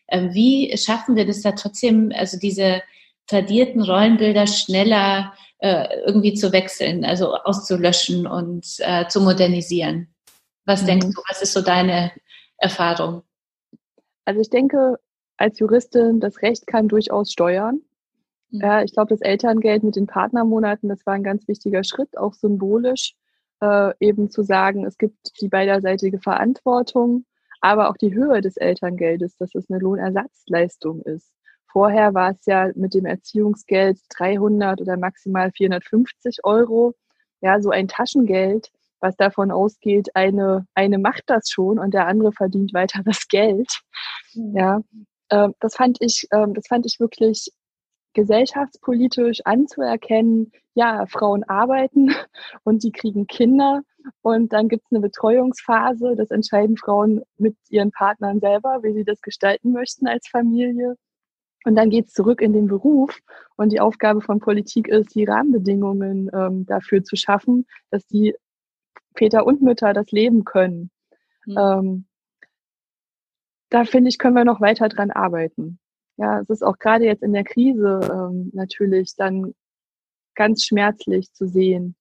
[0.08, 2.82] Ähm, wie schaffen wir das da trotzdem, also diese
[3.26, 10.08] tradierten Rollenbilder schneller äh, irgendwie zu wechseln, also auszulöschen und äh, zu modernisieren?
[10.64, 10.86] Was mhm.
[10.86, 12.12] denkst du, was ist so deine
[12.56, 13.22] Erfahrung?
[14.24, 14.98] Also ich denke,
[15.36, 17.80] als Juristin, das Recht kann durchaus steuern.
[18.50, 18.60] Mhm.
[18.60, 22.34] Ja, ich glaube, das Elterngeld mit den Partnermonaten, das war ein ganz wichtiger Schritt, auch
[22.34, 23.14] symbolisch,
[23.60, 27.24] äh, eben zu sagen, es gibt die beiderseitige Verantwortung,
[27.60, 31.32] aber auch die Höhe des Elterngeldes, dass es eine Lohnersatzleistung ist.
[31.66, 36.94] Vorher war es ja mit dem Erziehungsgeld 300 oder maximal 450 Euro,
[37.40, 38.70] ja, so ein Taschengeld,
[39.00, 43.80] was davon ausgeht, eine, eine macht das schon und der andere verdient weiter das Geld.
[44.34, 44.56] Mhm.
[44.56, 44.80] Ja,
[45.28, 47.50] äh, das fand ich, äh, das fand ich wirklich
[48.14, 52.08] gesellschaftspolitisch anzuerkennen, ja, Frauen arbeiten
[52.64, 53.82] und die kriegen Kinder
[54.22, 59.04] und dann gibt es eine Betreuungsphase, das entscheiden Frauen mit ihren Partnern selber, wie sie
[59.04, 60.96] das gestalten möchten als Familie.
[61.64, 63.18] Und dann geht es zurück in den Beruf
[63.56, 68.34] und die Aufgabe von Politik ist, die Rahmenbedingungen ähm, dafür zu schaffen, dass die
[69.16, 70.90] Väter und Mütter das leben können.
[71.44, 71.56] Mhm.
[71.58, 72.04] Ähm,
[73.70, 75.78] da finde ich, können wir noch weiter dran arbeiten.
[76.16, 79.54] Ja, es ist auch gerade jetzt in der Krise ähm, natürlich dann
[80.34, 81.96] ganz schmerzlich zu sehen.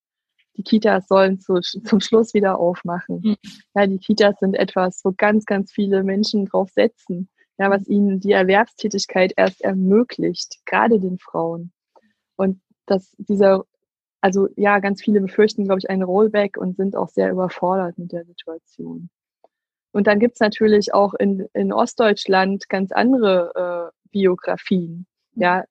[0.58, 3.22] Die Kitas sollen zu, zum Schluss wieder aufmachen.
[3.24, 3.36] Mhm.
[3.74, 7.30] Ja, die Kitas sind etwas, wo ganz, ganz viele Menschen drauf setzen.
[7.58, 11.72] Ja, was ihnen die Erwerbstätigkeit erst ermöglicht, gerade den Frauen.
[12.36, 13.66] Und dass dieser,
[14.22, 18.12] also ja, ganz viele befürchten, glaube ich, einen Rollback und sind auch sehr überfordert mit
[18.12, 19.10] der Situation.
[19.96, 25.06] Und dann gibt's natürlich auch in, in Ostdeutschland ganz andere äh, Biografien.
[25.36, 25.64] Ja,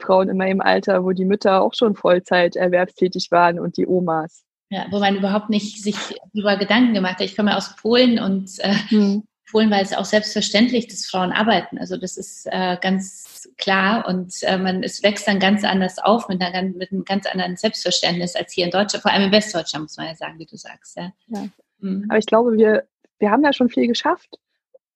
[0.00, 4.44] Frauen in meinem Alter, wo die Mütter auch schon Vollzeit erwerbstätig waren und die Omas.
[4.70, 5.96] Ja, wo man überhaupt nicht sich
[6.32, 7.26] über Gedanken gemacht hat.
[7.26, 9.24] Ich komme aus Polen und äh, hm.
[9.50, 11.76] Polen war es auch selbstverständlich, dass Frauen arbeiten.
[11.76, 16.28] Also das ist äh, ganz klar und äh, man es wächst dann ganz anders auf
[16.28, 19.82] mit, einer, mit einem ganz anderen Selbstverständnis als hier in Deutschland, vor allem in Westdeutschland
[19.82, 20.96] muss man ja sagen, wie du sagst.
[20.96, 21.12] Ja.
[21.28, 21.46] ja.
[21.80, 22.06] Mhm.
[22.08, 22.84] Aber ich glaube, wir
[23.20, 24.38] wir haben ja schon viel geschafft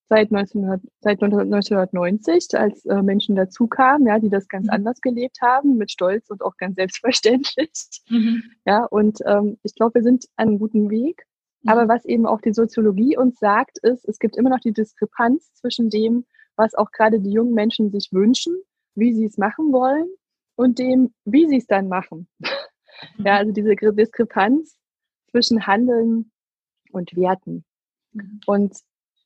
[0.08, 4.72] seit, 1900, seit 1990, als äh, Menschen dazukamen, ja, die das ganz mhm.
[4.72, 7.70] anders gelebt haben, mit Stolz und auch ganz selbstverständlich.
[8.08, 8.42] Mhm.
[8.66, 11.24] Ja, und ähm, ich glaube, wir sind an einem guten Weg.
[11.62, 11.70] Mhm.
[11.70, 15.52] Aber was eben auch die Soziologie uns sagt, ist, es gibt immer noch die Diskrepanz
[15.54, 18.54] zwischen dem, was auch gerade die jungen Menschen sich wünschen,
[18.94, 20.08] wie sie es machen wollen
[20.56, 22.28] und dem, wie sie es dann machen.
[23.18, 23.26] Mhm.
[23.26, 24.78] Ja, also diese Diskrepanz
[25.30, 26.30] zwischen Handeln
[26.92, 27.64] und Werten.
[28.46, 28.77] Und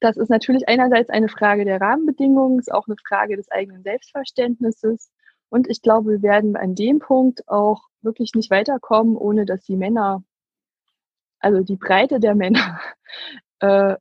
[0.00, 5.10] das ist natürlich einerseits eine Frage der Rahmenbedingungen, ist auch eine Frage des eigenen Selbstverständnisses.
[5.48, 9.76] Und ich glaube, wir werden an dem Punkt auch wirklich nicht weiterkommen, ohne dass die
[9.76, 10.22] Männer
[11.40, 12.80] also die Breite der Männer,
[13.60, 13.96] äh,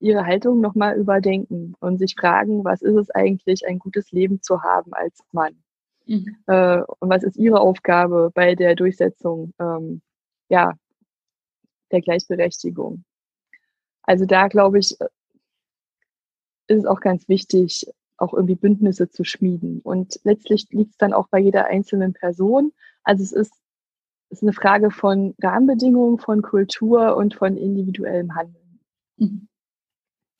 [0.00, 4.62] ihre Haltung nochmal überdenken und sich fragen, was ist es eigentlich, ein gutes Leben zu
[4.62, 5.62] haben als Mann?
[6.06, 6.38] Mhm.
[6.46, 10.02] Äh, und was ist ihre Aufgabe bei der Durchsetzung ähm,
[10.48, 10.72] ja,
[11.92, 13.04] der Gleichberechtigung?
[14.02, 15.08] Also da glaube ich, äh,
[16.68, 17.86] ist es auch ganz wichtig,
[18.16, 19.80] auch irgendwie Bündnisse zu schmieden.
[19.82, 22.72] Und letztlich liegt es dann auch bei jeder einzelnen Person.
[23.02, 23.52] Also es ist,
[24.30, 28.80] es ist eine Frage von Rahmenbedingungen, von Kultur und von individuellem Handeln.
[29.16, 29.48] Mhm.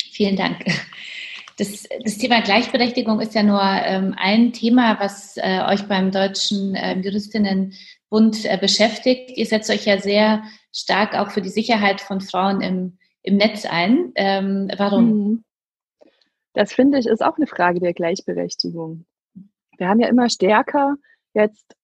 [0.01, 0.65] Vielen Dank.
[1.59, 6.75] Das, das, Thema Gleichberechtigung ist ja nur ähm, ein Thema, was äh, euch beim Deutschen
[6.75, 9.37] äh, Juristinnenbund äh, beschäftigt.
[9.37, 13.65] Ihr setzt euch ja sehr stark auch für die Sicherheit von Frauen im, im Netz
[13.65, 14.13] ein.
[14.15, 15.05] Ähm, warum?
[15.05, 15.45] Mhm.
[16.55, 19.07] Das finde ich ist auch eine Frage der Gleichberechtigung.
[19.79, 20.97] Wir haben ja immer stärker
[21.35, 21.75] jetzt,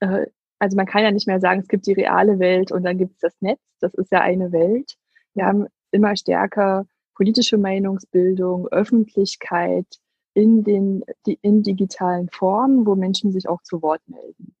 [0.00, 0.26] äh,
[0.58, 3.14] also man kann ja nicht mehr sagen, es gibt die reale Welt und dann gibt
[3.14, 3.60] es das Netz.
[3.80, 4.94] Das ist ja eine Welt.
[5.34, 9.86] Wir haben immer stärker politische Meinungsbildung, Öffentlichkeit
[10.34, 14.54] in den die, in digitalen Formen, wo Menschen sich auch zu Wort melden.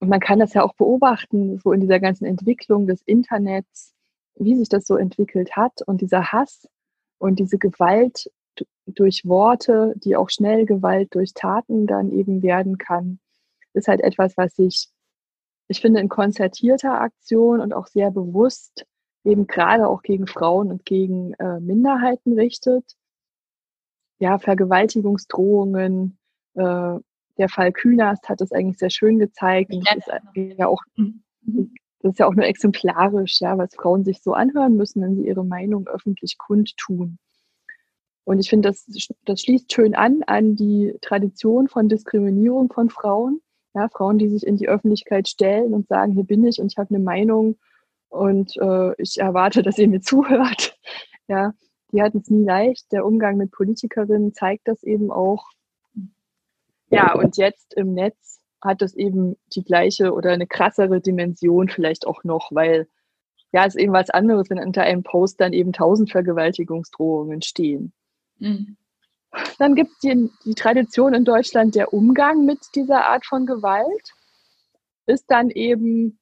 [0.00, 3.94] Und man kann das ja auch beobachten, so in dieser ganzen Entwicklung des Internets,
[4.38, 6.68] wie sich das so entwickelt hat und dieser Hass
[7.18, 8.30] und diese Gewalt
[8.86, 13.20] durch Worte, die auch schnell Gewalt durch Taten dann eben werden kann,
[13.74, 14.88] ist halt etwas, was sich,
[15.68, 18.86] ich finde, in konzertierter Aktion und auch sehr bewusst
[19.24, 22.84] eben gerade auch gegen Frauen und gegen äh, Minderheiten richtet.
[24.20, 26.18] Ja, Vergewaltigungsdrohungen,
[26.54, 26.98] äh,
[27.38, 29.72] der Fall Künast hat das eigentlich sehr schön gezeigt.
[29.84, 31.22] Das ist ja auch, mhm.
[32.00, 35.26] Das ist ja auch nur exemplarisch, ja, was Frauen sich so anhören müssen, wenn sie
[35.26, 37.18] ihre Meinung öffentlich kundtun.
[38.24, 38.86] Und ich finde, das,
[39.24, 43.40] das schließt schön an an die Tradition von Diskriminierung von Frauen.
[43.74, 46.78] Ja, Frauen, die sich in die Öffentlichkeit stellen und sagen, hier bin ich und ich
[46.78, 47.56] habe eine Meinung
[48.08, 50.76] und äh, ich erwarte, dass ihr mir zuhört.
[51.26, 51.54] Ja,
[51.92, 52.92] die hatten es nie leicht.
[52.92, 55.46] Der Umgang mit Politikerinnen zeigt das eben auch.
[56.90, 62.06] Ja, und jetzt im Netz hat es eben die gleiche oder eine krassere Dimension vielleicht
[62.06, 62.88] auch noch, weil
[63.52, 67.92] ja, es ist eben was anderes, wenn unter einem Post dann eben tausend Vergewaltigungsdrohungen stehen.
[68.38, 68.76] Mhm.
[69.58, 74.12] Dann gibt es die, die Tradition in Deutschland, der Umgang mit dieser Art von Gewalt
[75.06, 76.18] ist dann eben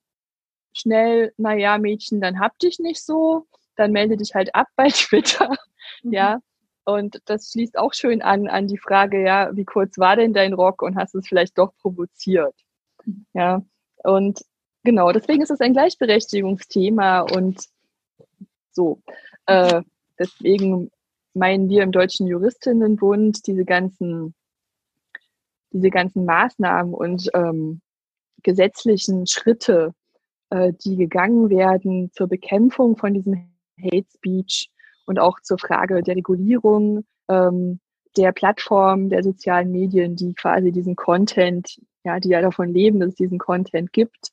[0.73, 3.47] schnell, naja, Mädchen, dann hab dich nicht so,
[3.77, 5.57] dann melde dich halt ab bei Twitter.
[6.03, 6.13] Mhm.
[6.13, 6.41] Ja.
[6.87, 10.53] Und das schließt auch schön an, an die Frage, ja, wie kurz war denn dein
[10.53, 12.55] Rock und hast es vielleicht doch provoziert?
[13.35, 13.61] Ja.
[14.05, 14.41] Und
[14.85, 17.61] genau, deswegen ist es ein Gleichberechtigungsthema und
[18.71, 19.03] so.
[19.47, 19.83] Äh,
[20.17, 20.93] deswegen
[21.35, 24.35] meinen wir im Deutschen Juristinnenbund diese ganzen,
[25.73, 27.81] diese ganzen Maßnahmen und ähm,
[28.45, 29.93] gesetzlichen Schritte,
[30.51, 33.51] äh, die gegangen werden zur Bekämpfung von diesem
[33.83, 34.71] Hate Speech
[35.07, 37.81] und auch zur Frage der Regulierung ähm,
[38.17, 43.11] der Plattformen, der sozialen Medien, die quasi diesen Content, ja, die ja davon leben, dass
[43.11, 44.33] es diesen Content gibt,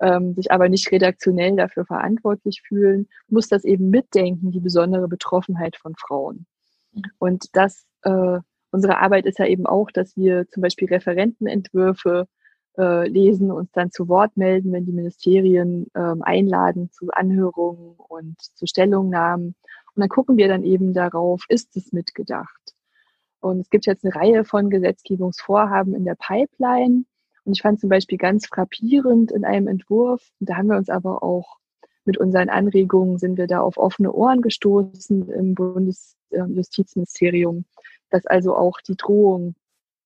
[0.00, 5.76] ähm, sich aber nicht redaktionell dafür verantwortlich fühlen, muss das eben mitdenken, die besondere Betroffenheit
[5.76, 6.46] von Frauen.
[6.92, 7.02] Mhm.
[7.18, 8.38] Und das, äh,
[8.72, 12.26] unsere Arbeit ist ja eben auch, dass wir zum Beispiel Referentenentwürfe
[12.78, 18.40] äh, lesen, uns dann zu Wort melden, wenn die Ministerien ähm, einladen zu Anhörungen und
[18.40, 19.54] zu Stellungnahmen.
[19.94, 22.74] Und dann gucken wir dann eben darauf, ist es mitgedacht?
[23.40, 27.04] Und es gibt jetzt eine Reihe von Gesetzgebungsvorhaben in der Pipeline.
[27.44, 31.22] Und ich fand zum Beispiel ganz frappierend in einem Entwurf, da haben wir uns aber
[31.22, 31.56] auch
[32.04, 37.66] mit unseren Anregungen sind wir da auf offene Ohren gestoßen im Bundesjustizministerium,
[38.10, 39.54] dass also auch die Drohung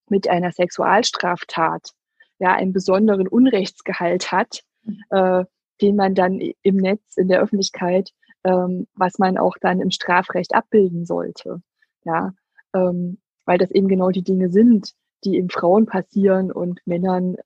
[0.09, 1.92] mit einer Sexualstraftat
[2.38, 4.63] ja einen besonderen Unrechtsgehalt hat,
[5.11, 5.44] äh,
[5.81, 8.13] den man dann im Netz, in der Öffentlichkeit,
[8.45, 11.63] ähm, was man auch dann im Strafrecht abbilden sollte.
[12.05, 12.35] Ja,
[12.75, 14.92] ähm, weil das eben genau die Dinge sind,
[15.25, 17.37] die eben Frauen passieren und Männern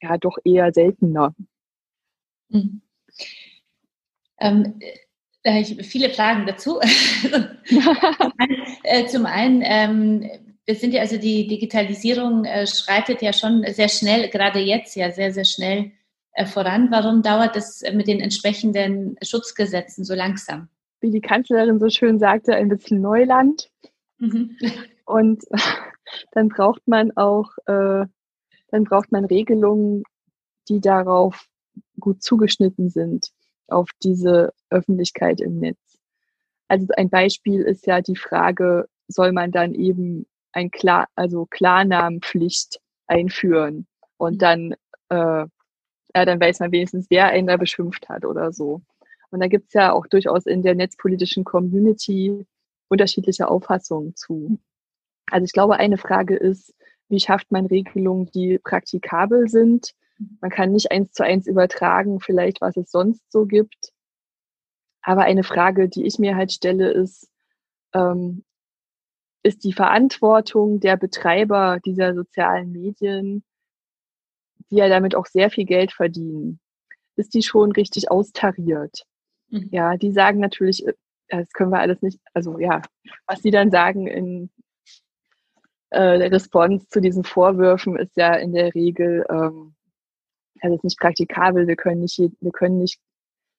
[0.00, 1.34] ja doch eher seltener.
[2.48, 2.82] Mhm.
[4.38, 4.80] Ähm,
[5.42, 6.80] äh, viele Fragen dazu.
[8.82, 10.30] äh, zum einen, ähm,
[10.64, 15.10] wir sind ja also die Digitalisierung äh, schreitet ja schon sehr schnell, gerade jetzt ja
[15.10, 15.92] sehr, sehr schnell
[16.44, 16.90] voran.
[16.90, 20.68] Warum dauert es mit den entsprechenden Schutzgesetzen so langsam?
[21.00, 23.70] Wie die Kanzlerin so schön sagte, ein bisschen Neuland.
[24.18, 24.56] Mhm.
[25.06, 25.44] Und
[26.32, 28.04] dann braucht man auch, äh,
[28.68, 30.02] dann braucht man Regelungen,
[30.68, 31.46] die darauf
[32.00, 33.28] gut zugeschnitten sind,
[33.68, 35.78] auf diese Öffentlichkeit im Netz.
[36.68, 42.80] Also ein Beispiel ist ja die Frage, soll man dann eben ein Klar, also Klarnamenpflicht
[43.06, 44.38] einführen und mhm.
[44.38, 44.74] dann,
[45.10, 45.46] äh,
[46.16, 48.80] ja, dann weiß man wenigstens, wer einen da beschimpft hat oder so.
[49.28, 52.46] Und da gibt es ja auch durchaus in der netzpolitischen Community
[52.88, 54.58] unterschiedliche Auffassungen zu.
[55.30, 56.74] Also ich glaube, eine Frage ist,
[57.10, 59.92] wie schafft man Regelungen, die praktikabel sind?
[60.40, 63.92] Man kann nicht eins zu eins übertragen, vielleicht was es sonst so gibt.
[65.02, 67.28] Aber eine Frage, die ich mir halt stelle, ist,
[67.92, 68.42] ähm,
[69.42, 73.44] ist die Verantwortung der Betreiber dieser sozialen Medien,
[74.70, 76.60] die ja damit auch sehr viel Geld verdienen,
[77.16, 79.04] ist die schon richtig austariert?
[79.48, 79.68] Mhm.
[79.70, 80.94] Ja, die sagen natürlich, äh,
[81.28, 82.82] das können wir alles nicht, also ja,
[83.26, 84.50] was sie dann sagen in
[85.90, 89.74] äh, der Response zu diesen Vorwürfen ist ja in der Regel, ähm,
[90.62, 92.98] das ist nicht praktikabel, wir können nicht, wir können nicht,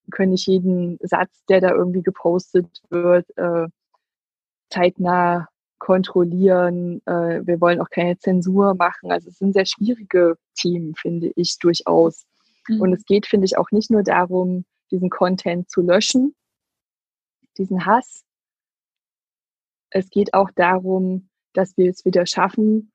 [0.05, 3.67] wir können nicht jeden Satz, der da irgendwie gepostet wird, äh,
[4.69, 5.47] zeitnah
[5.79, 7.01] kontrollieren.
[7.05, 9.11] Äh, wir wollen auch keine Zensur machen.
[9.11, 12.25] Also es sind sehr schwierige Themen, finde ich durchaus.
[12.67, 12.81] Mhm.
[12.81, 16.35] Und es geht, finde ich, auch nicht nur darum, diesen Content zu löschen,
[17.57, 18.23] diesen Hass.
[19.89, 22.91] Es geht auch darum, dass wir es wieder schaffen.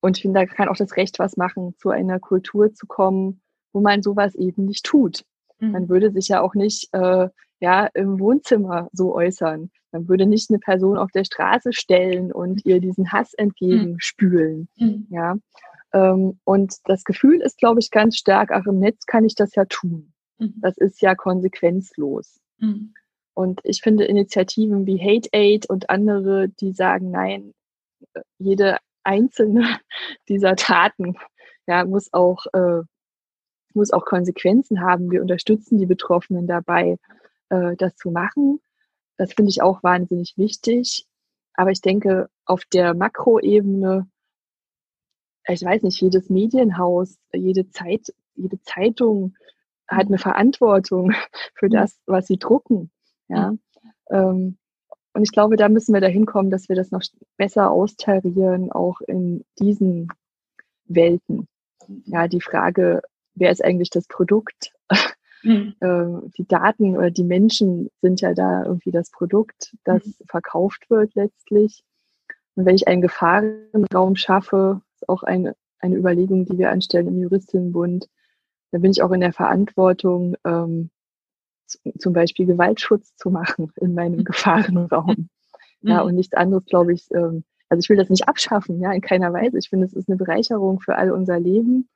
[0.00, 3.40] Und ich finde, da kann auch das Recht was machen, zu einer Kultur zu kommen,
[3.72, 5.24] wo man sowas eben nicht tut.
[5.58, 5.70] Mhm.
[5.72, 7.28] Man würde sich ja auch nicht äh,
[7.60, 9.70] ja, im Wohnzimmer so äußern.
[9.94, 14.68] Man würde nicht eine Person auf der Straße stellen und ihr diesen Hass entgegenspülen.
[14.76, 15.06] Mhm.
[15.08, 15.36] Ja.
[15.92, 19.54] Ähm, und das Gefühl ist, glaube ich, ganz stark, ach, im Netz kann ich das
[19.54, 20.12] ja tun.
[20.38, 20.54] Mhm.
[20.56, 22.40] Das ist ja konsequenzlos.
[22.58, 22.92] Mhm.
[23.34, 27.52] Und ich finde Initiativen wie Hate Aid und andere, die sagen, nein,
[28.38, 29.78] jede einzelne
[30.28, 31.16] dieser Taten
[31.68, 32.82] ja, muss auch äh,
[33.74, 35.10] muss auch Konsequenzen haben.
[35.10, 36.98] Wir unterstützen die Betroffenen dabei,
[37.50, 38.60] äh, das zu machen.
[39.16, 41.06] Das finde ich auch wahnsinnig wichtig.
[41.54, 44.08] Aber ich denke, auf der Makroebene,
[45.46, 49.36] ich weiß nicht, jedes Medienhaus, jede Zeit, jede Zeitung
[49.86, 51.12] hat eine Verantwortung
[51.54, 52.90] für das, was sie drucken.
[53.28, 53.54] Ja.
[54.10, 54.58] Ähm,
[55.12, 57.02] und ich glaube, da müssen wir dahin kommen, dass wir das noch
[57.36, 60.08] besser austarieren, auch in diesen
[60.86, 61.46] Welten.
[62.06, 63.02] Ja, die Frage,
[63.34, 64.72] wer ist eigentlich das Produkt?
[65.44, 65.74] Mhm.
[65.80, 70.14] Ähm, die Daten oder die Menschen sind ja da irgendwie das Produkt, das mhm.
[70.28, 71.84] verkauft wird letztlich.
[72.54, 77.20] Und wenn ich einen Gefahrenraum schaffe, ist auch eine, eine Überlegung, die wir anstellen im
[77.20, 78.08] Juristinnenbund,
[78.70, 80.90] dann bin ich auch in der Verantwortung, ähm,
[81.98, 84.24] zum Beispiel Gewaltschutz zu machen in meinem mhm.
[84.24, 85.28] Gefahrenraum.
[85.86, 89.02] Ja, und nichts anderes, glaube ich, ähm, also ich will das nicht abschaffen, ja, in
[89.02, 89.58] keiner Weise.
[89.58, 91.90] Ich finde, es ist eine Bereicherung für all unser Leben.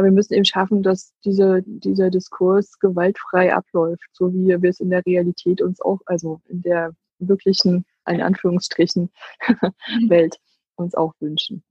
[0.00, 4.80] Aber wir müssen eben schaffen, dass diese, dieser Diskurs gewaltfrei abläuft, so wie wir es
[4.80, 9.10] in der Realität uns auch, also in der wirklichen, in Anführungsstrichen,
[10.08, 10.38] Welt
[10.76, 11.62] uns auch wünschen.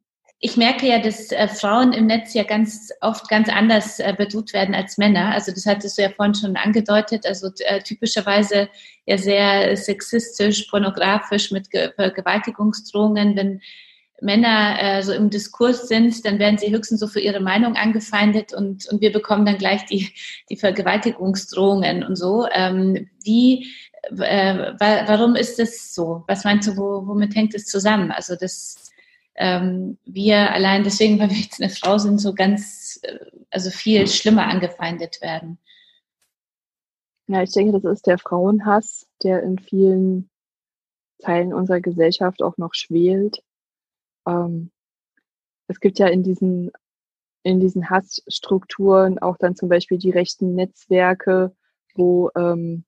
[0.42, 4.54] Ich merke ja, dass äh, Frauen im Netz ja ganz oft ganz anders äh, bedroht
[4.54, 5.32] werden als Männer.
[5.32, 7.26] Also das hattest du ja vorhin schon angedeutet.
[7.26, 8.70] Also äh, typischerweise
[9.08, 13.36] ja sehr sexistisch, pornografisch mit Ge Vergewaltigungsdrohungen.
[13.36, 13.62] Wenn
[14.22, 18.54] Männer äh, so im Diskurs sind, dann werden sie höchstens so für ihre Meinung angefeindet
[18.54, 20.14] und, und wir bekommen dann gleich die,
[20.50, 22.48] die Vergewaltigungsdrohungen und so.
[22.52, 23.68] Ähm, wie,
[24.04, 26.24] äh, wa warum ist das so?
[26.28, 28.12] Was meinst du, wo, womit hängt es zusammen?
[28.12, 28.92] Also dass
[29.36, 34.08] ähm, wir allein deswegen, weil wir jetzt eine Frau sind, so ganz, äh, also viel
[34.08, 35.60] schlimmer angefeindet werden.
[37.28, 40.30] Ja, ich denke, das ist der Frauenhass, der in vielen
[41.20, 43.44] Teilen unserer Gesellschaft auch noch schwelt
[44.30, 44.72] ähm,
[45.68, 46.72] es gibt ja in diesen,
[47.44, 51.56] in diesen Hassstrukturen auch dann zum Beispiel die rechten Netzwerke,
[51.96, 52.84] wo ähm,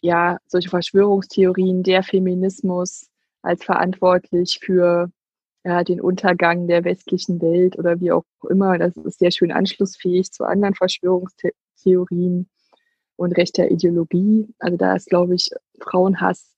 [0.00, 3.08] ja solche Verschwörungstheorien, der Feminismus
[3.42, 5.10] als verantwortlich für
[5.64, 8.78] ja, den Untergang der westlichen Welt oder wie auch immer.
[8.78, 12.48] Das ist sehr schön anschlussfähig zu anderen Verschwörungstheorien
[13.16, 14.48] und rechter Ideologie.
[14.58, 16.57] Also da ist, glaube ich, Frauenhass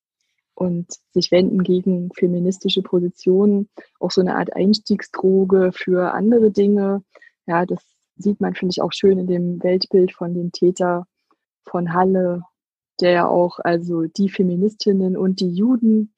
[0.55, 7.03] und sich wenden gegen feministische Positionen, auch so eine Art Einstiegsdroge für andere Dinge.
[7.47, 7.83] Ja, das
[8.17, 11.07] sieht man, finde ich, auch schön in dem Weltbild von dem Täter
[11.65, 12.43] von Halle,
[13.01, 16.13] der ja auch also die Feministinnen und die Juden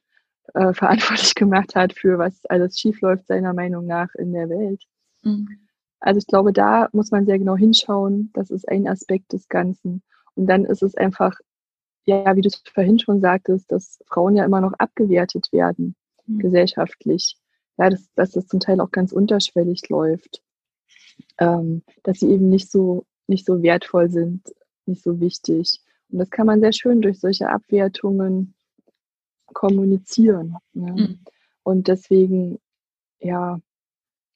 [0.54, 4.82] äh, verantwortlich gemacht hat für was alles schiefläuft, seiner Meinung nach in der Welt.
[5.22, 5.48] Mhm.
[6.00, 8.30] Also ich glaube, da muss man sehr genau hinschauen.
[8.34, 10.02] Das ist ein Aspekt des Ganzen.
[10.34, 11.38] Und dann ist es einfach
[12.05, 15.94] ja, wie du es vorhin schon sagtest, dass Frauen ja immer noch abgewertet werden,
[16.26, 16.38] mhm.
[16.38, 17.36] gesellschaftlich.
[17.78, 20.42] Ja, dass, dass das zum Teil auch ganz unterschwellig läuft.
[21.38, 24.42] Ähm, dass sie eben nicht so, nicht so wertvoll sind,
[24.86, 25.80] nicht so wichtig.
[26.11, 28.55] Und das kann man sehr schön durch solche Abwertungen
[29.53, 30.57] kommunizieren.
[30.74, 30.92] Ja.
[30.92, 31.20] Mhm.
[31.62, 32.59] Und deswegen,
[33.20, 33.61] ja,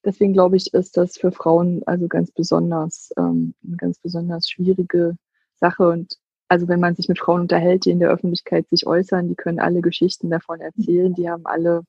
[0.03, 5.17] deswegen glaube ich, ist das für Frauen also ganz besonders, ähm, eine ganz besonders schwierige
[5.55, 5.87] Sache.
[5.87, 9.35] Und also wenn man sich mit Frauen unterhält, die in der Öffentlichkeit sich äußern, die
[9.35, 11.83] können alle Geschichten davon erzählen, die haben alle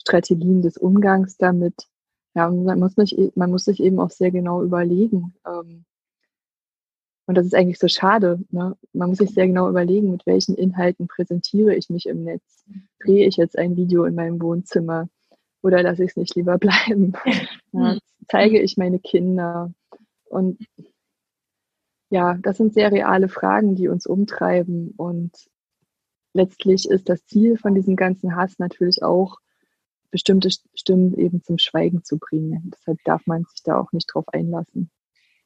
[0.00, 1.74] Strategien des Umgangs damit.
[2.34, 5.34] Ja, man muss, nicht, man muss sich eben auch sehr genau überlegen.
[5.46, 5.84] Ähm,
[7.26, 8.40] und das ist eigentlich so schade.
[8.50, 8.76] Ne?
[8.92, 12.64] Man muss sich sehr genau überlegen, mit welchen Inhalten präsentiere ich mich im Netz.
[13.00, 15.08] Drehe ich jetzt ein Video in meinem Wohnzimmer
[15.62, 17.12] oder lasse ich es nicht lieber bleiben?
[17.72, 17.98] Ja,
[18.28, 19.72] zeige ich meine Kinder?
[20.30, 20.58] Und
[22.10, 24.94] ja, das sind sehr reale Fragen, die uns umtreiben.
[24.96, 25.32] Und
[26.32, 29.38] letztlich ist das Ziel von diesem ganzen Hass natürlich auch,
[30.10, 32.72] bestimmte Stimmen eben zum Schweigen zu bringen.
[32.74, 34.90] Deshalb darf man sich da auch nicht drauf einlassen.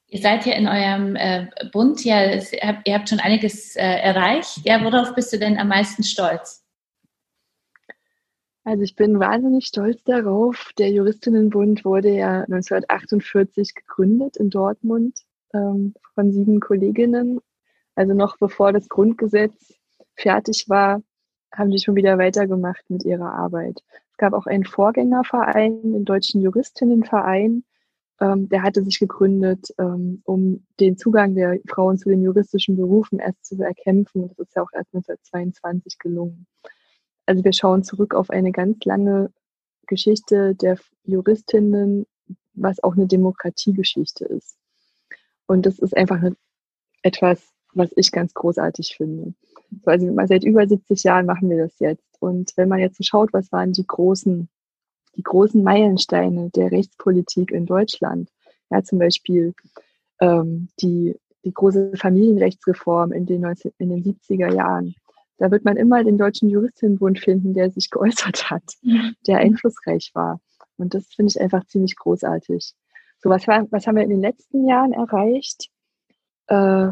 [0.06, 4.60] Ihr seid ja in eurem äh, Bund, ja, ihr habt schon einiges äh, erreicht.
[4.64, 6.64] Ja, worauf bist du denn am meisten stolz?
[8.62, 10.70] Also ich bin wahnsinnig stolz darauf.
[10.78, 15.18] Der Juristinnenbund wurde ja 1948 gegründet in Dortmund
[15.52, 17.40] ähm, von sieben Kolleginnen.
[17.94, 19.74] Also noch bevor das Grundgesetz
[20.14, 21.02] fertig war,
[21.52, 23.82] haben die schon wieder weitergemacht mit ihrer Arbeit.
[24.10, 27.64] Es gab auch einen Vorgängerverein, den Deutschen Juristinnenverein.
[28.20, 33.18] Ähm, der hatte sich gegründet, ähm, um den Zugang der Frauen zu den juristischen Berufen
[33.18, 34.28] erst zu erkämpfen.
[34.28, 36.46] Das ist ja auch erst 1922 gelungen.
[37.26, 39.30] Also wir schauen zurück auf eine ganz lange
[39.86, 42.06] Geschichte der Juristinnen,
[42.54, 44.56] was auch eine Demokratiegeschichte ist.
[45.52, 46.18] Und das ist einfach
[47.02, 49.34] etwas, was ich ganz großartig finde.
[49.84, 52.16] So, also seit über 70 Jahren machen wir das jetzt.
[52.20, 54.48] Und wenn man jetzt so schaut, was waren die großen,
[55.14, 58.30] die großen Meilensteine der Rechtspolitik in Deutschland?
[58.70, 59.52] Ja, zum Beispiel
[60.22, 64.94] ähm, die, die große Familienrechtsreform in den, 19, in den 70er Jahren.
[65.36, 68.64] Da wird man immer den Deutschen Juristinnenbund finden, der sich geäußert hat,
[69.26, 70.40] der einflussreich war.
[70.78, 72.72] Und das finde ich einfach ziemlich großartig.
[73.22, 75.70] So, was, war, was haben wir in den letzten Jahren erreicht?
[76.48, 76.88] Äh,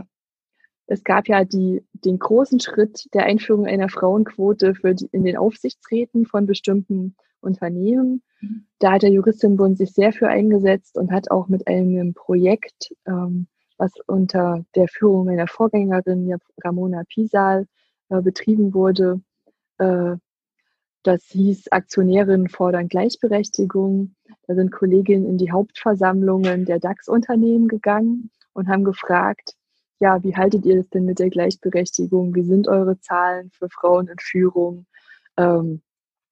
[0.87, 5.37] es gab ja die, den großen Schritt der Einführung einer Frauenquote für die, in den
[5.37, 8.22] Aufsichtsräten von bestimmten Unternehmen.
[8.78, 13.47] Da hat der Juristinnenbund sich sehr für eingesetzt und hat auch mit einem Projekt, ähm,
[13.76, 17.66] was unter der Führung meiner Vorgängerin Ramona Pisal
[18.09, 19.20] äh, betrieben wurde,
[19.78, 20.16] äh,
[21.03, 24.15] das hieß, Aktionärinnen fordern Gleichberechtigung.
[24.47, 29.55] Da sind Kolleginnen in die Hauptversammlungen der DAX-Unternehmen gegangen und haben gefragt,
[30.01, 32.35] ja, wie haltet ihr es denn mit der Gleichberechtigung?
[32.35, 34.87] Wie sind eure Zahlen für Frauen in Führung?
[35.37, 35.83] Ähm,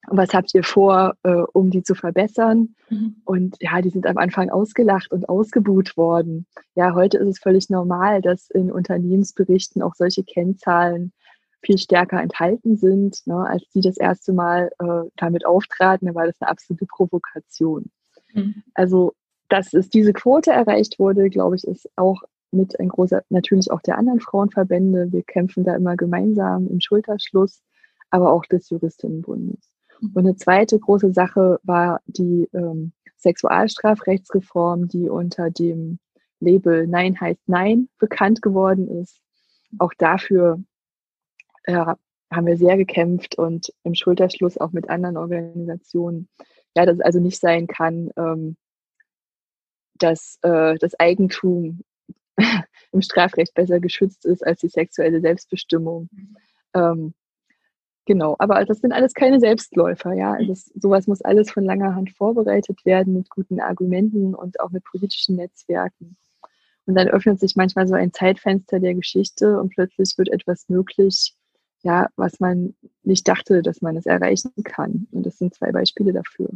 [0.07, 2.75] was habt ihr vor, äh, um die zu verbessern?
[2.89, 3.17] Mhm.
[3.25, 6.47] Und ja, die sind am Anfang ausgelacht und ausgebuht worden.
[6.75, 11.13] Ja, heute ist es völlig normal, dass in Unternehmensberichten auch solche Kennzahlen
[11.63, 13.27] viel stärker enthalten sind.
[13.27, 17.91] Ne, als die das erste Mal äh, damit auftraten, da war das eine absolute Provokation.
[18.33, 18.63] Mhm.
[18.75, 19.13] Also,
[19.49, 23.83] dass es diese Quote erreicht wurde, glaube ich, ist auch mit ein großer, natürlich auch
[23.83, 25.13] der anderen Frauenverbände.
[25.13, 27.63] Wir kämpfen da immer gemeinsam im Schulterschluss,
[28.11, 29.71] aber auch des Juristinnenbundes.
[30.01, 30.11] Mhm.
[30.15, 35.99] Und eine zweite große Sache war die ähm, Sexualstrafrechtsreform, die unter dem
[36.41, 39.21] Label Nein heißt Nein bekannt geworden ist.
[39.79, 40.63] Auch dafür
[41.69, 41.97] ja,
[42.31, 46.29] haben wir sehr gekämpft und im Schulterschluss auch mit anderen Organisationen.
[46.77, 48.57] Ja, dass es also nicht sein kann, ähm,
[49.95, 51.83] dass äh, das Eigentum
[52.93, 56.09] im Strafrecht besser geschützt ist als die sexuelle Selbstbestimmung.
[56.75, 57.15] Ähm,
[58.05, 60.35] genau, aber das sind alles keine Selbstläufer, ja.
[60.35, 64.71] Also das, sowas muss alles von langer Hand vorbereitet werden mit guten Argumenten und auch
[64.71, 66.17] mit politischen Netzwerken.
[66.87, 71.35] Und dann öffnet sich manchmal so ein Zeitfenster der Geschichte und plötzlich wird etwas möglich,
[71.83, 75.07] ja, was man nicht dachte, dass man es erreichen kann.
[75.13, 76.51] Und das sind zwei Beispiele dafür.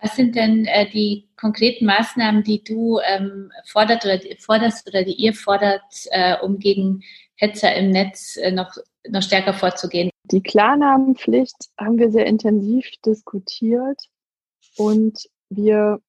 [0.00, 5.14] Was sind denn äh, die konkreten Maßnahmen, die du ähm, fordert oder, forderst oder die
[5.14, 7.02] ihr fordert, äh, um gegen
[7.36, 8.76] Hetzer im Netz äh, noch,
[9.08, 10.10] noch stärker vorzugehen?
[10.24, 14.00] Die Klarnamenpflicht haben wir sehr intensiv diskutiert
[14.76, 16.00] und wir,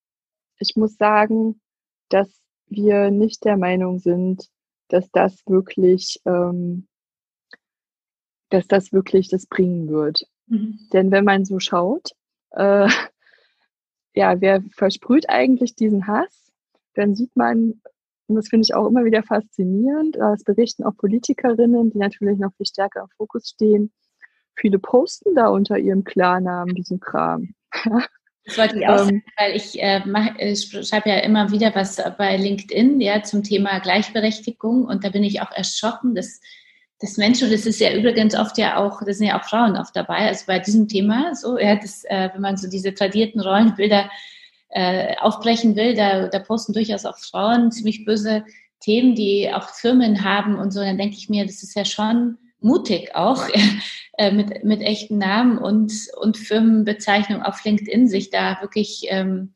[0.60, 1.62] ich muss sagen,
[2.10, 2.30] dass
[2.68, 4.48] wir nicht der Meinung sind,
[4.88, 6.88] dass das wirklich ähm,
[8.54, 10.28] dass das wirklich das bringen wird.
[10.48, 10.80] Mhm.
[10.94, 12.12] Denn wenn man so schaut,
[12.52, 12.88] äh,
[14.16, 16.52] ja, wer versprüht eigentlich diesen Hass,
[16.94, 17.82] dann sieht man,
[18.28, 22.54] und das finde ich auch immer wieder faszinierend, das berichten auch Politikerinnen, die natürlich noch
[22.56, 23.92] viel stärker im Fokus stehen.
[24.56, 27.56] Viele posten da unter ihrem Klarnamen diesen Kram.
[28.46, 31.74] Das wollte ich auch ähm, sagen, weil ich, äh, mach, ich schreibe ja immer wieder
[31.76, 36.42] was bei LinkedIn ja, zum Thema Gleichberechtigung und da bin ich auch erschrocken, dass
[37.04, 39.76] das Menschen, und das ist ja übrigens oft ja auch, das sind ja auch Frauen
[39.76, 43.42] oft dabei, also bei diesem Thema, so, ja, das, äh, wenn man so diese tradierten
[43.42, 44.10] Rollenbilder
[44.70, 48.46] äh, aufbrechen will, da, da posten durchaus auch Frauen ziemlich böse
[48.80, 52.38] Themen, die auch Firmen haben und so, dann denke ich mir, das ist ja schon
[52.62, 53.44] mutig auch
[54.18, 55.92] äh, mit, mit echten Namen und,
[56.22, 59.54] und Firmenbezeichnung auf LinkedIn sich da wirklich ähm,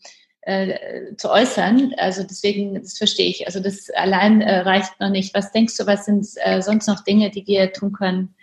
[0.48, 1.94] äh, zu äußern.
[1.98, 3.46] Also deswegen, das verstehe ich.
[3.46, 5.36] Also das allein äh, reicht noch nicht.
[5.36, 8.34] Was denkst du, was sind äh, sonst noch Dinge, die wir tun können,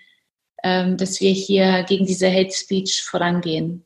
[0.63, 3.85] ähm, dass wir hier gegen diese Hate Speech vorangehen?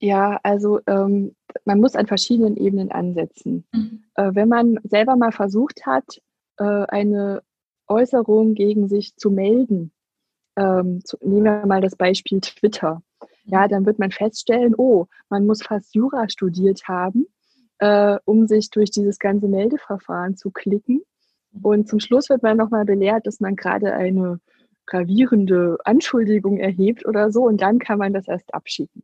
[0.00, 3.64] Ja, also ähm, man muss an verschiedenen Ebenen ansetzen.
[3.72, 4.04] Mhm.
[4.14, 6.20] Äh, wenn man selber mal versucht hat,
[6.58, 7.42] äh, eine
[7.86, 9.92] Äußerung gegen sich zu melden,
[10.56, 13.02] ähm, zu, nehmen wir mal das Beispiel Twitter,
[13.48, 17.26] ja, dann wird man feststellen, oh, man muss fast Jura studiert haben,
[17.78, 21.02] äh, um sich durch dieses ganze Meldeverfahren zu klicken.
[21.62, 24.38] Und zum Schluss wird man nochmal belehrt, dass man gerade eine
[24.84, 29.02] gravierende Anschuldigung erhebt oder so und dann kann man das erst abschicken.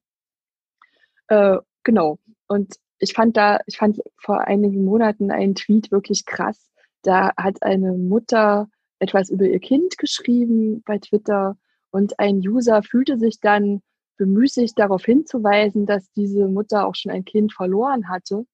[1.29, 2.19] Äh, genau.
[2.47, 6.71] Und ich fand da, ich fand vor einigen Monaten einen Tweet wirklich krass.
[7.03, 8.69] Da hat eine Mutter
[8.99, 11.57] etwas über ihr Kind geschrieben bei Twitter
[11.91, 13.83] und ein User fühlte sich dann
[14.17, 18.47] bemüßigt, darauf hinzuweisen, dass diese Mutter auch schon ein Kind verloren hatte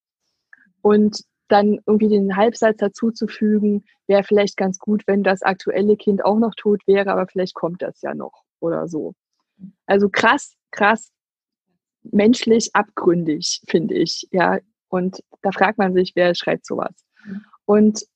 [0.83, 5.97] und dann irgendwie den Halbsatz dazu zu fügen, wäre vielleicht ganz gut, wenn das aktuelle
[5.97, 9.15] Kind auch noch tot wäre, aber vielleicht kommt das ja noch oder so.
[9.87, 11.11] Also krass, krass,
[12.03, 14.59] menschlich abgründig, finde ich, ja.
[14.89, 16.95] Und da fragt man sich, wer schreibt sowas.
[17.65, 18.07] Und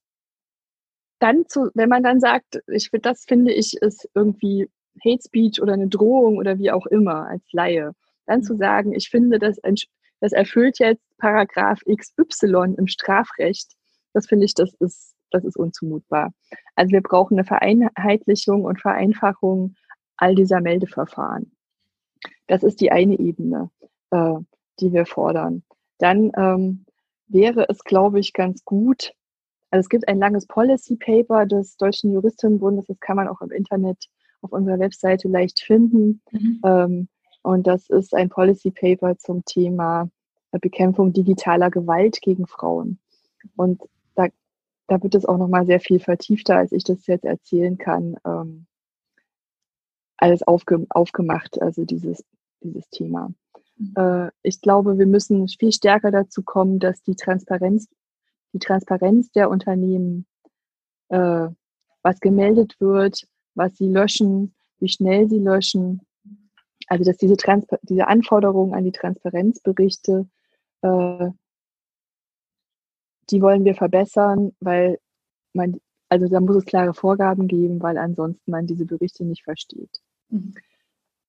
[1.20, 4.68] dann zu, wenn man dann sagt, ich das finde ich ist irgendwie
[5.02, 7.92] Hate Speech oder eine Drohung oder wie auch immer als Laie,
[8.26, 9.58] dann zu sagen, ich finde, das,
[10.20, 13.72] das erfüllt jetzt Paragraph XY im Strafrecht,
[14.12, 16.32] das finde ich, das ist, das ist unzumutbar.
[16.76, 19.74] Also wir brauchen eine Vereinheitlichung und Vereinfachung
[20.16, 21.52] all dieser Meldeverfahren.
[22.46, 23.70] Das ist die eine Ebene,
[24.10, 24.34] äh,
[24.80, 25.64] die wir fordern.
[25.98, 26.84] Dann ähm,
[27.26, 29.12] wäre es, glaube ich, ganz gut,
[29.70, 33.50] also es gibt ein langes Policy Paper des Deutschen Juristinnenbundes, das kann man auch im
[33.50, 34.06] Internet
[34.44, 36.20] auf unserer Webseite leicht finden.
[36.30, 36.60] Mhm.
[36.64, 37.08] Ähm,
[37.42, 40.10] und das ist ein Policy Paper zum Thema
[40.60, 42.98] Bekämpfung digitaler Gewalt gegen Frauen.
[43.56, 43.82] Und
[44.14, 44.28] da,
[44.86, 48.66] da wird es auch nochmal sehr viel vertiefter, als ich das jetzt erzählen kann, ähm,
[50.16, 52.24] alles aufge, aufgemacht, also dieses,
[52.62, 53.32] dieses Thema.
[53.76, 53.94] Mhm.
[53.96, 57.88] Äh, ich glaube, wir müssen viel stärker dazu kommen, dass die Transparenz,
[58.52, 60.26] die Transparenz der Unternehmen,
[61.08, 61.48] äh,
[62.02, 66.02] was gemeldet wird, was sie löschen, wie schnell sie löschen.
[66.86, 70.26] Also dass diese, Transpa diese Anforderungen an die Transparenzberichte,
[70.82, 71.30] äh,
[73.30, 74.98] die wollen wir verbessern, weil
[75.54, 80.00] man, also da muss es klare Vorgaben geben, weil ansonsten man diese Berichte nicht versteht.
[80.28, 80.54] Mhm.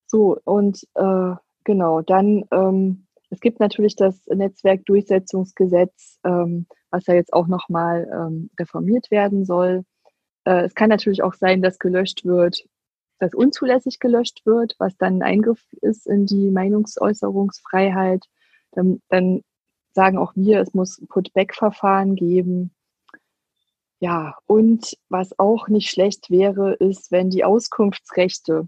[0.07, 7.33] So, und äh, genau, dann, ähm, es gibt natürlich das Netzwerkdurchsetzungsgesetz, ähm, was ja jetzt
[7.33, 9.83] auch nochmal ähm, reformiert werden soll.
[10.45, 12.65] Äh, es kann natürlich auch sein, dass gelöscht wird,
[13.19, 18.25] dass unzulässig gelöscht wird, was dann ein Eingriff ist in die Meinungsäußerungsfreiheit.
[18.71, 19.41] Dann, dann
[19.93, 22.71] sagen auch wir, es muss Put-Back-Verfahren geben.
[24.01, 28.67] Ja, und was auch nicht schlecht wäre, ist, wenn die Auskunftsrechte,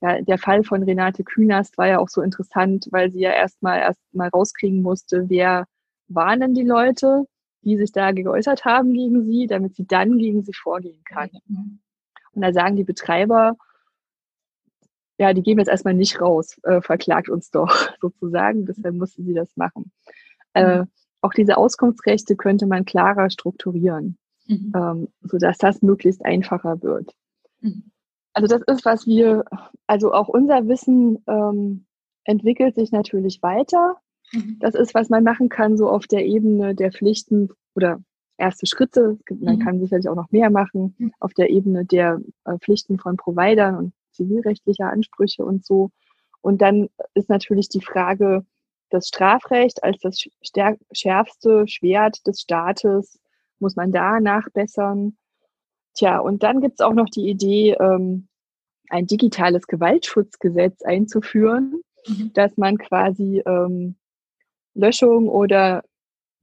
[0.00, 3.78] ja, der Fall von Renate Künast war ja auch so interessant, weil sie ja erstmal
[3.78, 5.66] erst mal rauskriegen musste, wer
[6.08, 7.24] waren denn die Leute,
[7.64, 11.30] die sich da geäußert haben gegen sie, damit sie dann gegen sie vorgehen kann.
[12.32, 13.56] Und da sagen die Betreiber,
[15.18, 17.68] ja, die geben jetzt erstmal nicht raus, äh, verklagt uns doch
[18.00, 19.92] sozusagen, deshalb mussten sie das machen.
[20.54, 20.88] Äh, mhm.
[21.20, 24.72] auch diese Auskunftsrechte könnte man klarer strukturieren, mhm.
[24.74, 27.12] ähm, sodass das möglichst einfacher wird.
[27.60, 27.90] Mhm.
[28.32, 29.44] Also das ist, was wir,
[29.86, 31.86] also auch unser Wissen ähm,
[32.24, 33.96] entwickelt sich natürlich weiter.
[34.32, 34.58] Mhm.
[34.60, 38.00] Das ist, was man machen kann, so auf der Ebene der Pflichten oder
[38.36, 39.18] erste Schritte.
[39.30, 39.60] Man mhm.
[39.60, 41.12] kann sicherlich auch noch mehr machen mhm.
[41.20, 45.90] auf der Ebene der äh, Pflichten von Providern und zivilrechtlicher Ansprüche und so.
[46.40, 48.44] Und dann ist natürlich die Frage,
[48.90, 50.24] das Strafrecht als das
[50.92, 53.18] schärfste Schwert des Staates,
[53.58, 55.16] muss man da nachbessern?
[55.94, 58.28] Tja, und dann gibt es auch noch die Idee, ähm,
[58.90, 62.32] ein digitales Gewaltschutzgesetz einzuführen, mhm.
[62.34, 63.96] dass man quasi ähm,
[64.74, 65.82] Löschung oder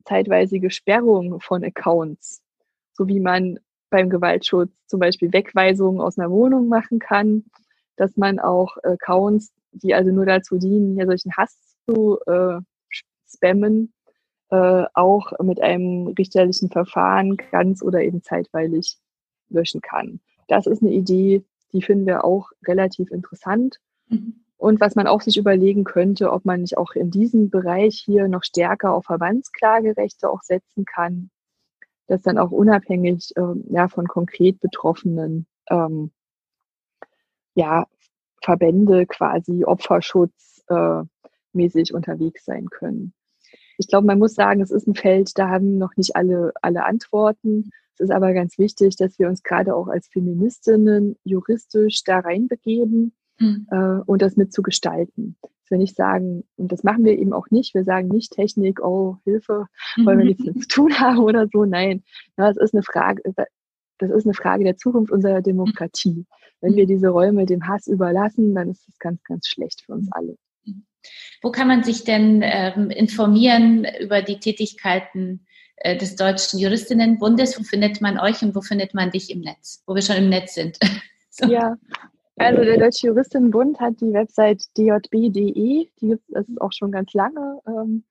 [0.05, 2.41] zeitweise Sperrung von Accounts,
[2.93, 3.59] so wie man
[3.89, 7.45] beim Gewaltschutz zum Beispiel Wegweisungen aus einer Wohnung machen kann,
[7.97, 12.59] dass man auch Accounts, die also nur dazu dienen, hier solchen Hass zu äh,
[13.27, 13.93] spammen,
[14.49, 18.97] äh, auch mit einem richterlichen Verfahren ganz oder eben zeitweilig
[19.49, 20.19] löschen kann.
[20.47, 23.77] Das ist eine Idee, die finden wir auch relativ interessant.
[24.09, 24.43] Mhm.
[24.61, 28.27] Und was man auch sich überlegen könnte, ob man nicht auch in diesem Bereich hier
[28.27, 31.31] noch stärker auf Verbandsklagerechte auch setzen kann.
[32.05, 36.11] dass dann auch unabhängig ähm, ja, von konkret Betroffenen ähm,
[37.55, 37.87] ja,
[38.43, 43.15] Verbände quasi opferschutzmäßig äh, unterwegs sein können.
[43.79, 46.85] Ich glaube, man muss sagen, es ist ein Feld, da haben noch nicht alle, alle
[46.85, 47.71] Antworten.
[47.95, 53.15] Es ist aber ganz wichtig, dass wir uns gerade auch als Feministinnen juristisch da reinbegeben
[53.39, 53.67] mhm.
[53.71, 55.37] äh, und das mit zu gestalten.
[55.41, 58.81] Dass wir nicht sagen, und das machen wir eben auch nicht, wir sagen nicht Technik,
[58.83, 59.67] oh, Hilfe,
[60.03, 61.65] weil wir nichts mit zu tun haben oder so.
[61.65, 62.03] Nein,
[62.35, 63.21] das ist eine Frage,
[63.97, 66.25] das ist eine Frage der Zukunft unserer Demokratie.
[66.59, 70.11] Wenn wir diese Räume dem Hass überlassen, dann ist das ganz, ganz schlecht für uns
[70.11, 70.37] alle.
[71.41, 75.45] Wo kann man sich denn ähm, informieren über die Tätigkeiten
[75.77, 77.59] äh, des Deutschen Juristinnenbundes?
[77.59, 79.83] Wo findet man euch und wo findet man dich im Netz?
[79.87, 80.77] Wo wir schon im Netz sind.
[81.31, 81.47] so.
[81.47, 81.77] Ja,
[82.37, 87.59] also der Deutsche Juristinnenbund hat die Website djb.de, die gibt es auch schon ganz lange
[87.67, 88.03] ähm,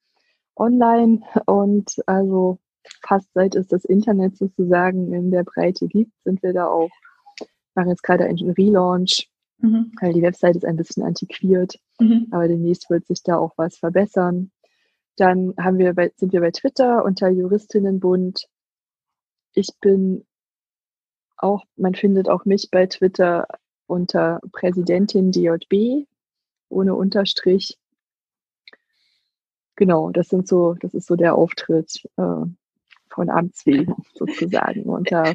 [0.56, 2.58] online und also
[3.02, 6.90] fast seit es das Internet sozusagen in der Breite gibt, sind wir da auch,
[7.74, 9.92] machen jetzt gerade einen Relaunch, mhm.
[10.00, 12.26] weil die Website ist ein bisschen antiquiert, mhm.
[12.30, 14.50] aber demnächst wird sich da auch was verbessern.
[15.16, 18.46] Dann haben wir bei, sind wir bei Twitter unter Juristinnenbund.
[19.54, 20.24] Ich bin
[21.36, 23.46] auch, man findet auch mich bei Twitter
[23.90, 26.06] unter Präsidentin DJB
[26.68, 27.76] ohne Unterstrich.
[29.76, 32.46] Genau, das sind so, das ist so der Auftritt äh,
[33.08, 34.84] von Amts wegen sozusagen.
[34.84, 35.34] Und da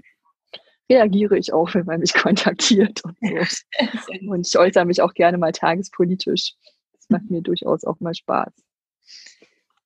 [0.90, 4.28] reagiere ich auch, wenn man mich kontaktiert und so.
[4.30, 6.54] Und ich äußere mich auch gerne mal tagespolitisch.
[6.94, 8.54] Das macht mir durchaus auch mal Spaß.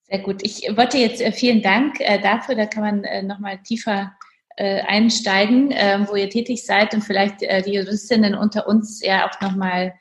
[0.04, 0.44] Sehr gut.
[0.44, 2.56] Ich wollte jetzt äh, vielen Dank äh, dafür.
[2.56, 4.14] Da kann man äh, nochmal tiefer
[4.60, 9.94] einsteigen, ähm, wo ihr tätig seid und vielleicht die Juristinnen unter uns ja auch nochmal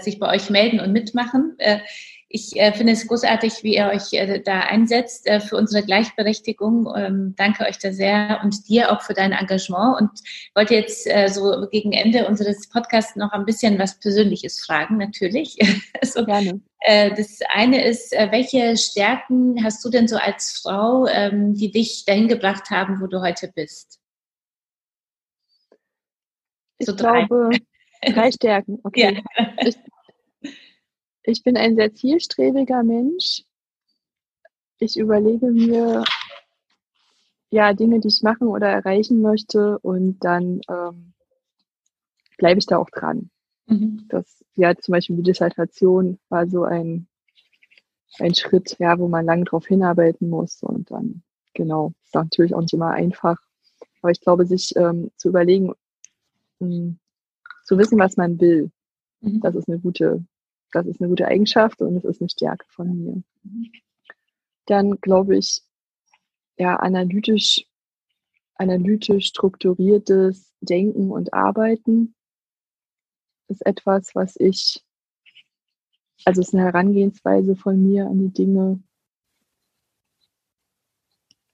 [0.00, 1.56] sich bei euch melden und mitmachen.
[2.32, 6.88] Ich äh, finde es großartig, wie ihr euch äh, da einsetzt äh, für unsere Gleichberechtigung.
[6.96, 10.00] Ähm, danke euch da sehr und dir auch für dein Engagement.
[10.00, 10.10] Und
[10.54, 15.58] wollte jetzt äh, so gegen Ende unseres Podcasts noch ein bisschen was Persönliches fragen, natürlich.
[16.02, 16.60] so, Gerne.
[16.78, 21.72] Äh, das eine ist, äh, welche Stärken hast du denn so als Frau, ähm, die
[21.72, 23.99] dich dahin gebracht haben, wo du heute bist?
[26.80, 27.26] So ich drei.
[27.26, 27.50] glaube,
[28.02, 28.80] drei Stärken.
[28.82, 29.22] Okay.
[29.36, 29.52] Ja.
[29.62, 29.76] Ich,
[31.22, 33.42] ich bin ein sehr zielstrebiger Mensch.
[34.78, 36.04] Ich überlege mir
[37.50, 41.12] ja Dinge, die ich machen oder erreichen möchte und dann ähm,
[42.38, 43.30] bleibe ich da auch dran.
[43.66, 44.06] Mhm.
[44.08, 47.06] Das, ja, zum Beispiel die Dissertation war so ein,
[48.18, 51.22] ein Schritt, ja, wo man lange drauf hinarbeiten muss und dann,
[51.54, 53.36] genau, ist natürlich auch nicht immer einfach.
[54.00, 55.74] Aber ich glaube, sich ähm, zu überlegen,
[56.60, 56.98] mh, hm,
[57.64, 58.70] zu wissen, was man will,
[59.20, 59.40] mhm.
[59.40, 60.24] das ist eine gute
[60.72, 63.22] das ist eine gute Eigenschaft und es ist eine Stärke von mir.
[64.66, 65.62] Dann glaube ich,
[66.56, 67.66] ja, analytisch,
[68.54, 72.14] analytisch strukturiertes Denken und Arbeiten
[73.48, 74.84] ist etwas, was ich,
[76.24, 78.82] also es ist eine Herangehensweise von mir an die Dinge.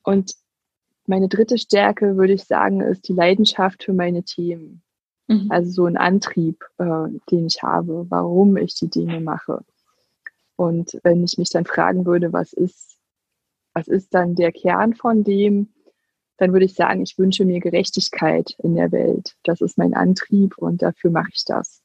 [0.03, 0.35] Und
[1.07, 4.83] meine dritte Stärke, würde ich sagen, ist die Leidenschaft für meine Themen.
[5.29, 5.47] Mhm.
[5.51, 9.65] Also so ein Antrieb, äh, den ich habe, warum ich die Dinge mache.
[10.57, 12.97] Und wenn ich mich dann fragen würde, was ist,
[13.75, 15.69] was ist dann der Kern von dem,
[16.39, 19.35] dann würde ich sagen, ich wünsche mir Gerechtigkeit in der Welt.
[19.45, 21.83] Das ist mein Antrieb und dafür mache ich das.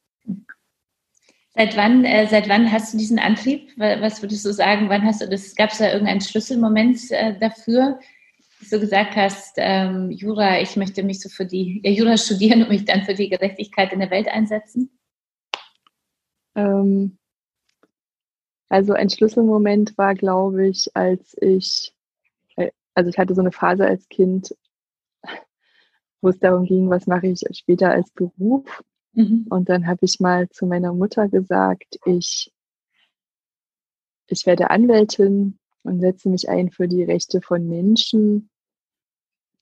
[1.54, 3.70] Seit wann, äh, seit wann hast du diesen Antrieb?
[3.76, 4.88] Was würdest du sagen?
[4.88, 5.54] Wann hast du das?
[5.54, 7.98] Gab es da irgendeinen Schlüsselmoment äh, dafür?
[8.68, 12.68] Du gesagt hast, ähm, Jura, ich möchte mich so für die, ja, Jura studieren und
[12.68, 14.90] mich dann für die Gerechtigkeit in der Welt einsetzen?
[16.54, 17.18] Ähm,
[18.68, 21.94] also ein Schlüsselmoment war, glaube ich, als ich,
[22.56, 24.54] äh, also ich hatte so eine Phase als Kind,
[26.22, 28.82] wo es darum ging, was mache ich später als Beruf.
[29.12, 29.46] Mhm.
[29.50, 32.52] Und dann habe ich mal zu meiner Mutter gesagt, ich,
[34.28, 38.48] ich werde Anwältin und setze mich ein für die Rechte von Menschen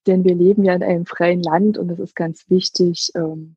[0.07, 3.57] denn wir leben ja in einem freien Land und es ist ganz wichtig, ähm,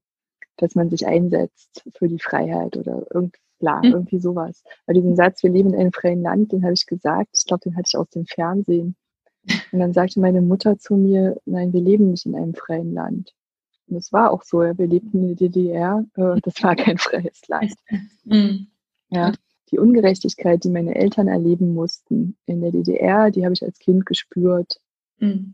[0.58, 3.91] dass man sich einsetzt für die Freiheit oder irgend, bla, mhm.
[3.91, 4.64] irgendwie sowas.
[4.86, 7.62] Bei diesem Satz, wir leben in einem freien Land, den habe ich gesagt, ich glaube,
[7.62, 8.96] den hatte ich aus dem Fernsehen.
[9.72, 13.34] Und dann sagte meine Mutter zu mir, nein, wir leben nicht in einem freien Land.
[13.88, 16.98] Und es war auch so, ja, wir lebten in der DDR, äh, das war kein
[16.98, 17.74] freies Land.
[18.26, 18.68] Mhm.
[19.10, 19.32] Ja,
[19.70, 24.08] die Ungerechtigkeit, die meine Eltern erleben mussten in der DDR, die habe ich als Kind
[24.08, 24.80] gespürt.
[25.20, 25.54] Mhm.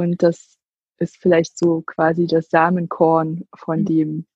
[0.00, 0.58] Und das
[0.98, 3.84] ist vielleicht so quasi das Samenkorn von mhm.
[3.84, 4.26] dem,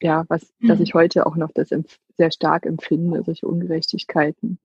[0.00, 0.68] ja, was, mhm.
[0.68, 1.70] dass ich heute auch noch das
[2.16, 4.58] sehr stark empfinde, solche Ungerechtigkeiten.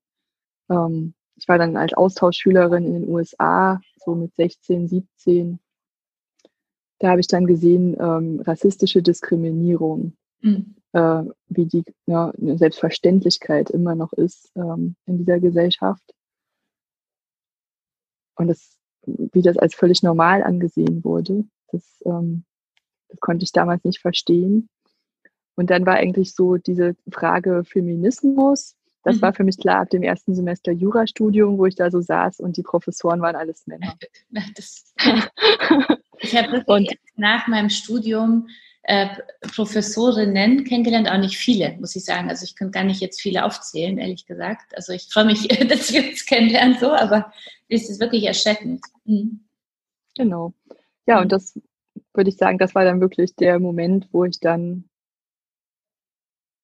[0.70, 5.60] Ähm, ich war dann als Austauschschülerin in den USA, so mit 16, 17.
[7.00, 10.76] Da habe ich dann gesehen, ähm, rassistische Diskriminierung, mhm.
[10.94, 16.14] äh, wie die ja, eine Selbstverständlichkeit immer noch ist ähm, in dieser Gesellschaft.
[18.36, 22.44] Und das, wie das als völlig normal angesehen wurde, das, ähm,
[23.10, 24.70] das konnte ich damals nicht verstehen.
[25.56, 29.22] Und dann war eigentlich so diese Frage Feminismus, das mhm.
[29.22, 32.58] war für mich klar ab dem ersten Semester Jurastudium, wo ich da so saß und
[32.58, 33.96] die Professoren waren alles Männer.
[34.56, 34.94] Das,
[36.20, 38.48] ich habe und, nach meinem Studium
[38.84, 39.08] äh,
[39.54, 42.30] Professorinnen kennengelernt, auch nicht viele, muss ich sagen.
[42.30, 44.76] Also ich könnte gar nicht jetzt viele aufzählen, ehrlich gesagt.
[44.76, 47.32] Also ich freue mich, dass wir uns kennenlernen, so, aber
[47.76, 48.82] es ist wirklich erschreckend.
[49.06, 49.46] Mhm.
[50.16, 50.54] Genau.
[51.08, 51.30] Ja, und mhm.
[51.30, 51.60] das
[52.14, 54.90] würde ich sagen, das war dann wirklich der Moment, wo ich dann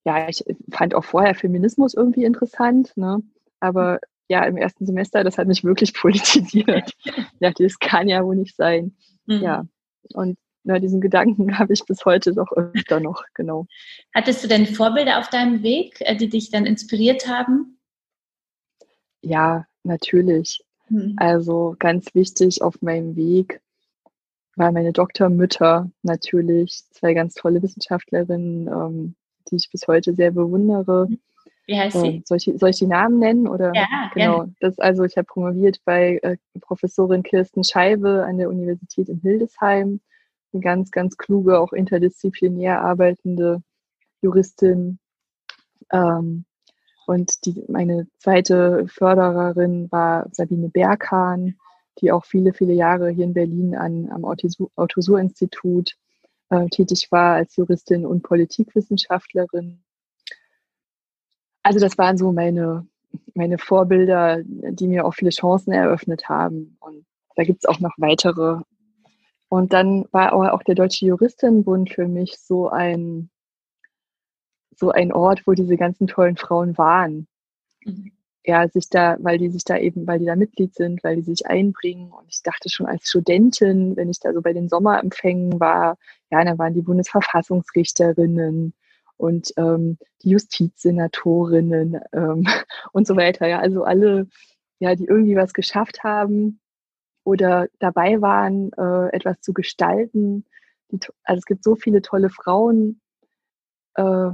[0.06, 3.22] ja, ich fand auch vorher Feminismus irgendwie interessant, ne?
[3.60, 4.00] aber
[4.30, 6.94] ja, im ersten Semester, das hat mich wirklich politisiert.
[7.40, 8.96] ja, das kann ja wohl nicht sein.
[9.26, 9.42] Mhm.
[9.42, 9.66] Ja,
[10.14, 13.66] und na, diesen Gedanken habe ich bis heute doch öfter noch, genau.
[14.14, 17.80] Hattest du denn Vorbilder auf deinem Weg, äh, die dich dann inspiriert haben?
[19.22, 20.64] Ja, natürlich.
[20.90, 21.16] Mhm.
[21.18, 23.62] Also ganz wichtig auf meinem Weg
[24.56, 29.16] waren meine Doktormütter natürlich, zwei ganz tolle Wissenschaftlerinnen, ähm,
[29.50, 31.08] die ich bis heute sehr bewundere.
[31.66, 32.08] Wie heißt sie?
[32.08, 33.48] Ähm, soll, ich, soll ich die Namen nennen?
[33.48, 33.72] Oder?
[33.76, 34.38] Ja, genau.
[34.38, 34.56] Gerne.
[34.60, 40.02] Das, also ich habe promoviert bei äh, Professorin Kirsten Scheibe an der Universität in Hildesheim.
[40.52, 43.62] Eine ganz, ganz kluge, auch interdisziplinär arbeitende
[44.22, 45.00] Juristin.
[45.92, 46.46] Ähm,
[47.10, 51.56] und die, meine zweite Fördererin war Sabine Berghahn,
[52.00, 55.96] die auch viele, viele Jahre hier in Berlin an, am Autosur-Institut
[56.52, 59.82] äh, tätig war als Juristin und Politikwissenschaftlerin.
[61.64, 62.88] Also das waren so meine,
[63.34, 66.78] meine Vorbilder, die mir auch viele Chancen eröffnet haben.
[66.80, 68.62] Und da gibt es auch noch weitere.
[69.48, 73.32] Und dann war auch der Deutsche Juristinnenbund für mich so ein,
[74.80, 77.28] so ein Ort, wo diese ganzen tollen Frauen waren.
[77.84, 78.12] Mhm
[78.50, 81.22] ja, sich da, weil die sich da eben, weil die da Mitglied sind, weil die
[81.22, 82.12] sich einbringen.
[82.12, 85.98] Und ich dachte schon als Studentin, wenn ich da so bei den Sommerempfängen war,
[86.32, 88.74] ja, dann waren die Bundesverfassungsrichterinnen
[89.18, 92.48] und ähm, die Justizsenatorinnen ähm,
[92.94, 93.48] und so weiter.
[93.48, 94.28] Ja, also alle,
[94.80, 96.60] ja, die irgendwie was geschafft haben
[97.24, 100.46] oder dabei waren, äh, etwas zu gestalten.
[100.92, 103.02] Die, also es gibt so viele tolle Frauen,
[103.96, 104.32] äh,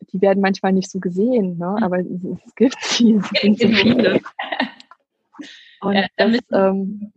[0.00, 1.76] die werden manchmal nicht so gesehen, ne?
[1.78, 1.82] Mhm.
[1.82, 4.20] aber es gibt sie, es sind so viele.
[5.80, 7.12] Und ja, das, ähm,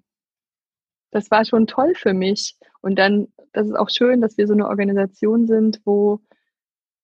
[1.11, 2.55] das war schon toll für mich.
[2.82, 6.19] Und dann, das ist auch schön, dass wir so eine Organisation sind, wo,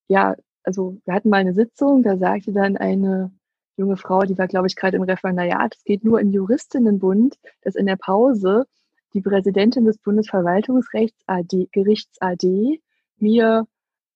[0.07, 3.31] ja, also wir hatten mal eine Sitzung, da sagte dann eine
[3.77, 7.75] junge Frau, die war, glaube ich, gerade im Referendariat, es geht nur im Juristinnenbund, dass
[7.75, 8.65] in der Pause
[9.13, 12.81] die Präsidentin des Bundesverwaltungsrechts AD, Gerichts AD
[13.17, 13.65] mir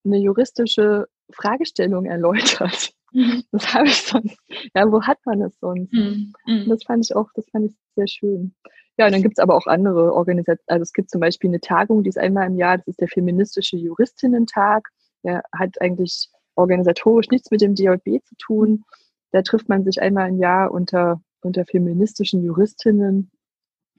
[0.06, 2.94] eine juristische Fragestellung erläutert.
[3.12, 3.44] Mhm.
[3.52, 4.38] Das habe ich sonst,
[4.76, 5.92] ja, wo hat man das sonst?
[5.94, 6.34] Mhm.
[6.46, 6.70] mhm.
[6.70, 8.54] Das fand ich auch, das fand ich sehr schön.
[8.98, 10.68] Ja, und dann gibt es aber auch andere Organisationen.
[10.68, 13.08] Also es gibt zum Beispiel eine Tagung, die ist einmal im Jahr, das ist der
[13.08, 14.90] Feministische Juristinnen-Tag.
[15.24, 18.84] Der hat eigentlich organisatorisch nichts mit dem DJB zu tun.
[19.32, 23.32] Da trifft man sich einmal im Jahr unter, unter feministischen Juristinnen.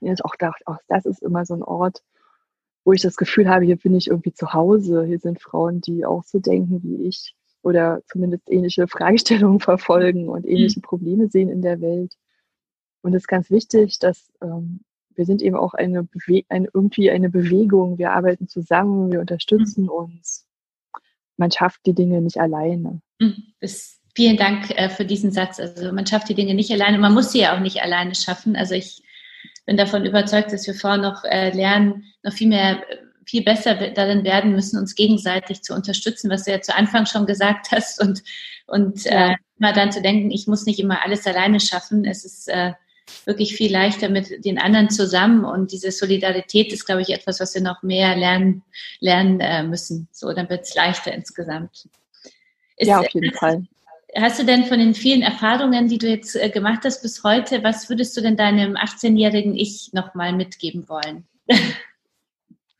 [0.03, 2.03] Ich auch gedacht, auch das ist immer so ein Ort,
[2.85, 5.05] wo ich das Gefühl habe, hier bin ich irgendwie zu Hause.
[5.05, 10.47] Hier sind Frauen, die auch so denken wie ich oder zumindest ähnliche Fragestellungen verfolgen und
[10.47, 10.83] ähnliche mhm.
[10.83, 12.14] Probleme sehen in der Welt.
[13.03, 14.81] Und es ist ganz wichtig, dass ähm,
[15.14, 17.99] wir sind eben auch eine, Bewe eine irgendwie eine Bewegung.
[17.99, 19.91] Wir arbeiten zusammen, wir unterstützen mhm.
[19.91, 20.47] uns.
[21.37, 23.01] Man schafft die Dinge nicht alleine.
[23.18, 23.55] Mhm.
[24.14, 25.61] Vielen Dank äh, für diesen Satz.
[25.61, 26.99] Also man schafft die Dinge nicht alleine.
[26.99, 28.57] Man muss sie ja auch nicht alleine schaffen.
[28.57, 29.03] Also ich
[29.71, 32.83] bin davon überzeugt, dass wir Frauen noch äh, lernen, noch viel mehr,
[33.25, 37.25] viel besser darin werden müssen, uns gegenseitig zu unterstützen, was du ja zu Anfang schon
[37.25, 38.25] gesagt hast und,
[38.66, 39.29] und ja.
[39.29, 42.05] äh, immer dann zu denken, ich muss nicht immer alles alleine schaffen.
[42.05, 42.73] Es ist äh,
[43.27, 47.55] wirklich viel leichter mit den anderen zusammen und diese Solidarität ist, glaube ich, etwas, was
[47.55, 48.64] wir noch mehr lernen,
[48.99, 50.09] lernen äh, müssen.
[50.11, 51.87] So, dann wird es leichter insgesamt.
[52.77, 53.62] Ist, ja, auf jeden Fall.
[54.16, 57.62] Hast du denn von den vielen Erfahrungen, die du jetzt äh, gemacht hast bis heute,
[57.62, 61.26] was würdest du denn deinem 18-jährigen Ich nochmal mitgeben wollen?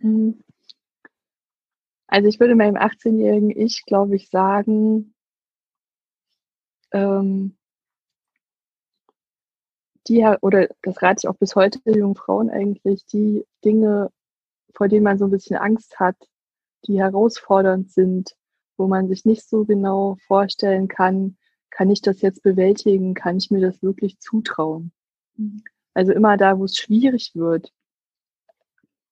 [0.03, 0.43] Hm.
[2.07, 5.15] Also ich würde meinem 18-jährigen Ich, glaube ich, sagen,
[6.93, 7.57] ähm,
[10.09, 14.11] die, oder das rate ich auch bis heute jungen Frauen eigentlich, die Dinge,
[14.75, 16.17] vor denen man so ein bisschen Angst hat,
[16.87, 18.35] die herausfordernd sind,
[18.81, 21.37] wo man sich nicht so genau vorstellen kann,
[21.69, 23.13] kann ich das jetzt bewältigen?
[23.13, 24.91] Kann ich mir das wirklich zutrauen?
[25.37, 25.63] Mhm.
[25.93, 27.73] Also immer da, wo es schwierig wird,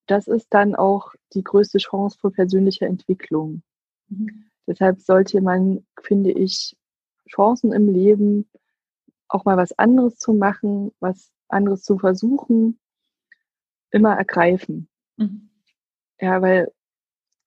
[0.07, 3.63] das ist dann auch die größte Chance für persönliche Entwicklung.
[4.09, 4.47] Mhm.
[4.67, 6.75] Deshalb sollte man, finde ich,
[7.29, 8.49] Chancen im Leben,
[9.29, 12.79] auch mal was anderes zu machen, was anderes zu versuchen,
[13.91, 14.89] immer ergreifen.
[15.19, 15.51] Mhm.
[16.21, 16.73] Ja, weil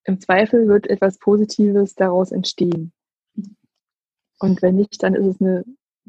[0.03, 2.91] im Zweifel wird etwas Positives daraus entstehen.
[4.39, 5.63] Und wenn nicht, dann ist es eine,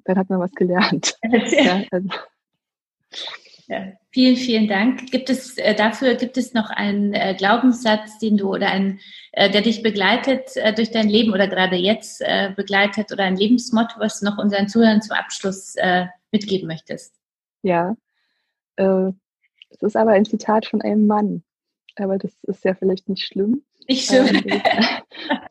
[0.04, 1.18] dann hat man was gelernt.
[1.50, 2.08] ja, also.
[3.68, 5.10] ja, vielen, vielen Dank.
[5.10, 9.00] Gibt es äh, dafür gibt es noch einen äh, Glaubenssatz, den du oder einen,
[9.32, 13.36] äh, der dich begleitet äh, durch dein Leben oder gerade jetzt äh, begleitet oder ein
[13.36, 17.14] Lebensmotto, was du noch unseren Zuhörern zum Abschluss äh, mitgeben möchtest?
[17.62, 17.94] Ja,
[18.74, 21.44] es ist aber ein Zitat von einem Mann,
[21.96, 23.62] aber das ist ja vielleicht nicht schlimm.
[23.88, 24.26] Nicht schlimm.
[24.26, 24.62] Ähm,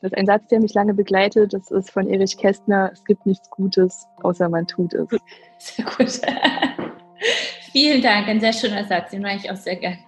[0.01, 1.53] das ist ein Satz, der mich lange begleitet.
[1.53, 2.89] Das ist von Erich Kästner.
[2.93, 5.09] Es gibt nichts Gutes, außer man tut es.
[5.57, 6.21] Sehr gut.
[7.71, 9.99] Vielen Dank, ein sehr schöner Satz, den mache ich auch sehr gerne.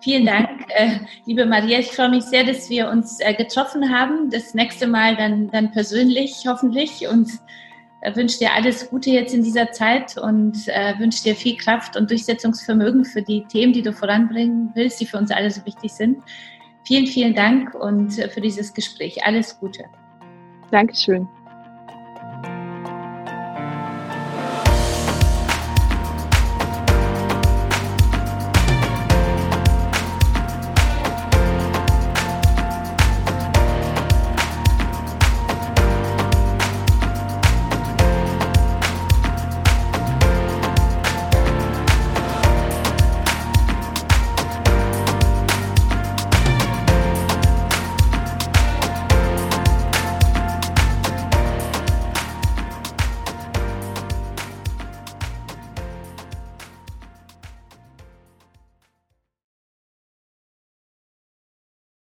[0.00, 1.78] Vielen Dank, äh, liebe Maria.
[1.78, 4.30] Ich freue mich sehr, dass wir uns äh, getroffen haben.
[4.30, 7.08] Das nächste Mal dann, dann persönlich, hoffentlich.
[7.08, 7.30] Und
[8.02, 11.96] äh, wünsche dir alles Gute jetzt in dieser Zeit und äh, wünsche dir viel Kraft
[11.96, 15.92] und Durchsetzungsvermögen für die Themen, die du voranbringen willst, die für uns alle so wichtig
[15.92, 16.18] sind.
[16.84, 19.24] Vielen, vielen Dank und äh, für dieses Gespräch.
[19.24, 19.84] Alles Gute.
[20.70, 21.28] Dankeschön.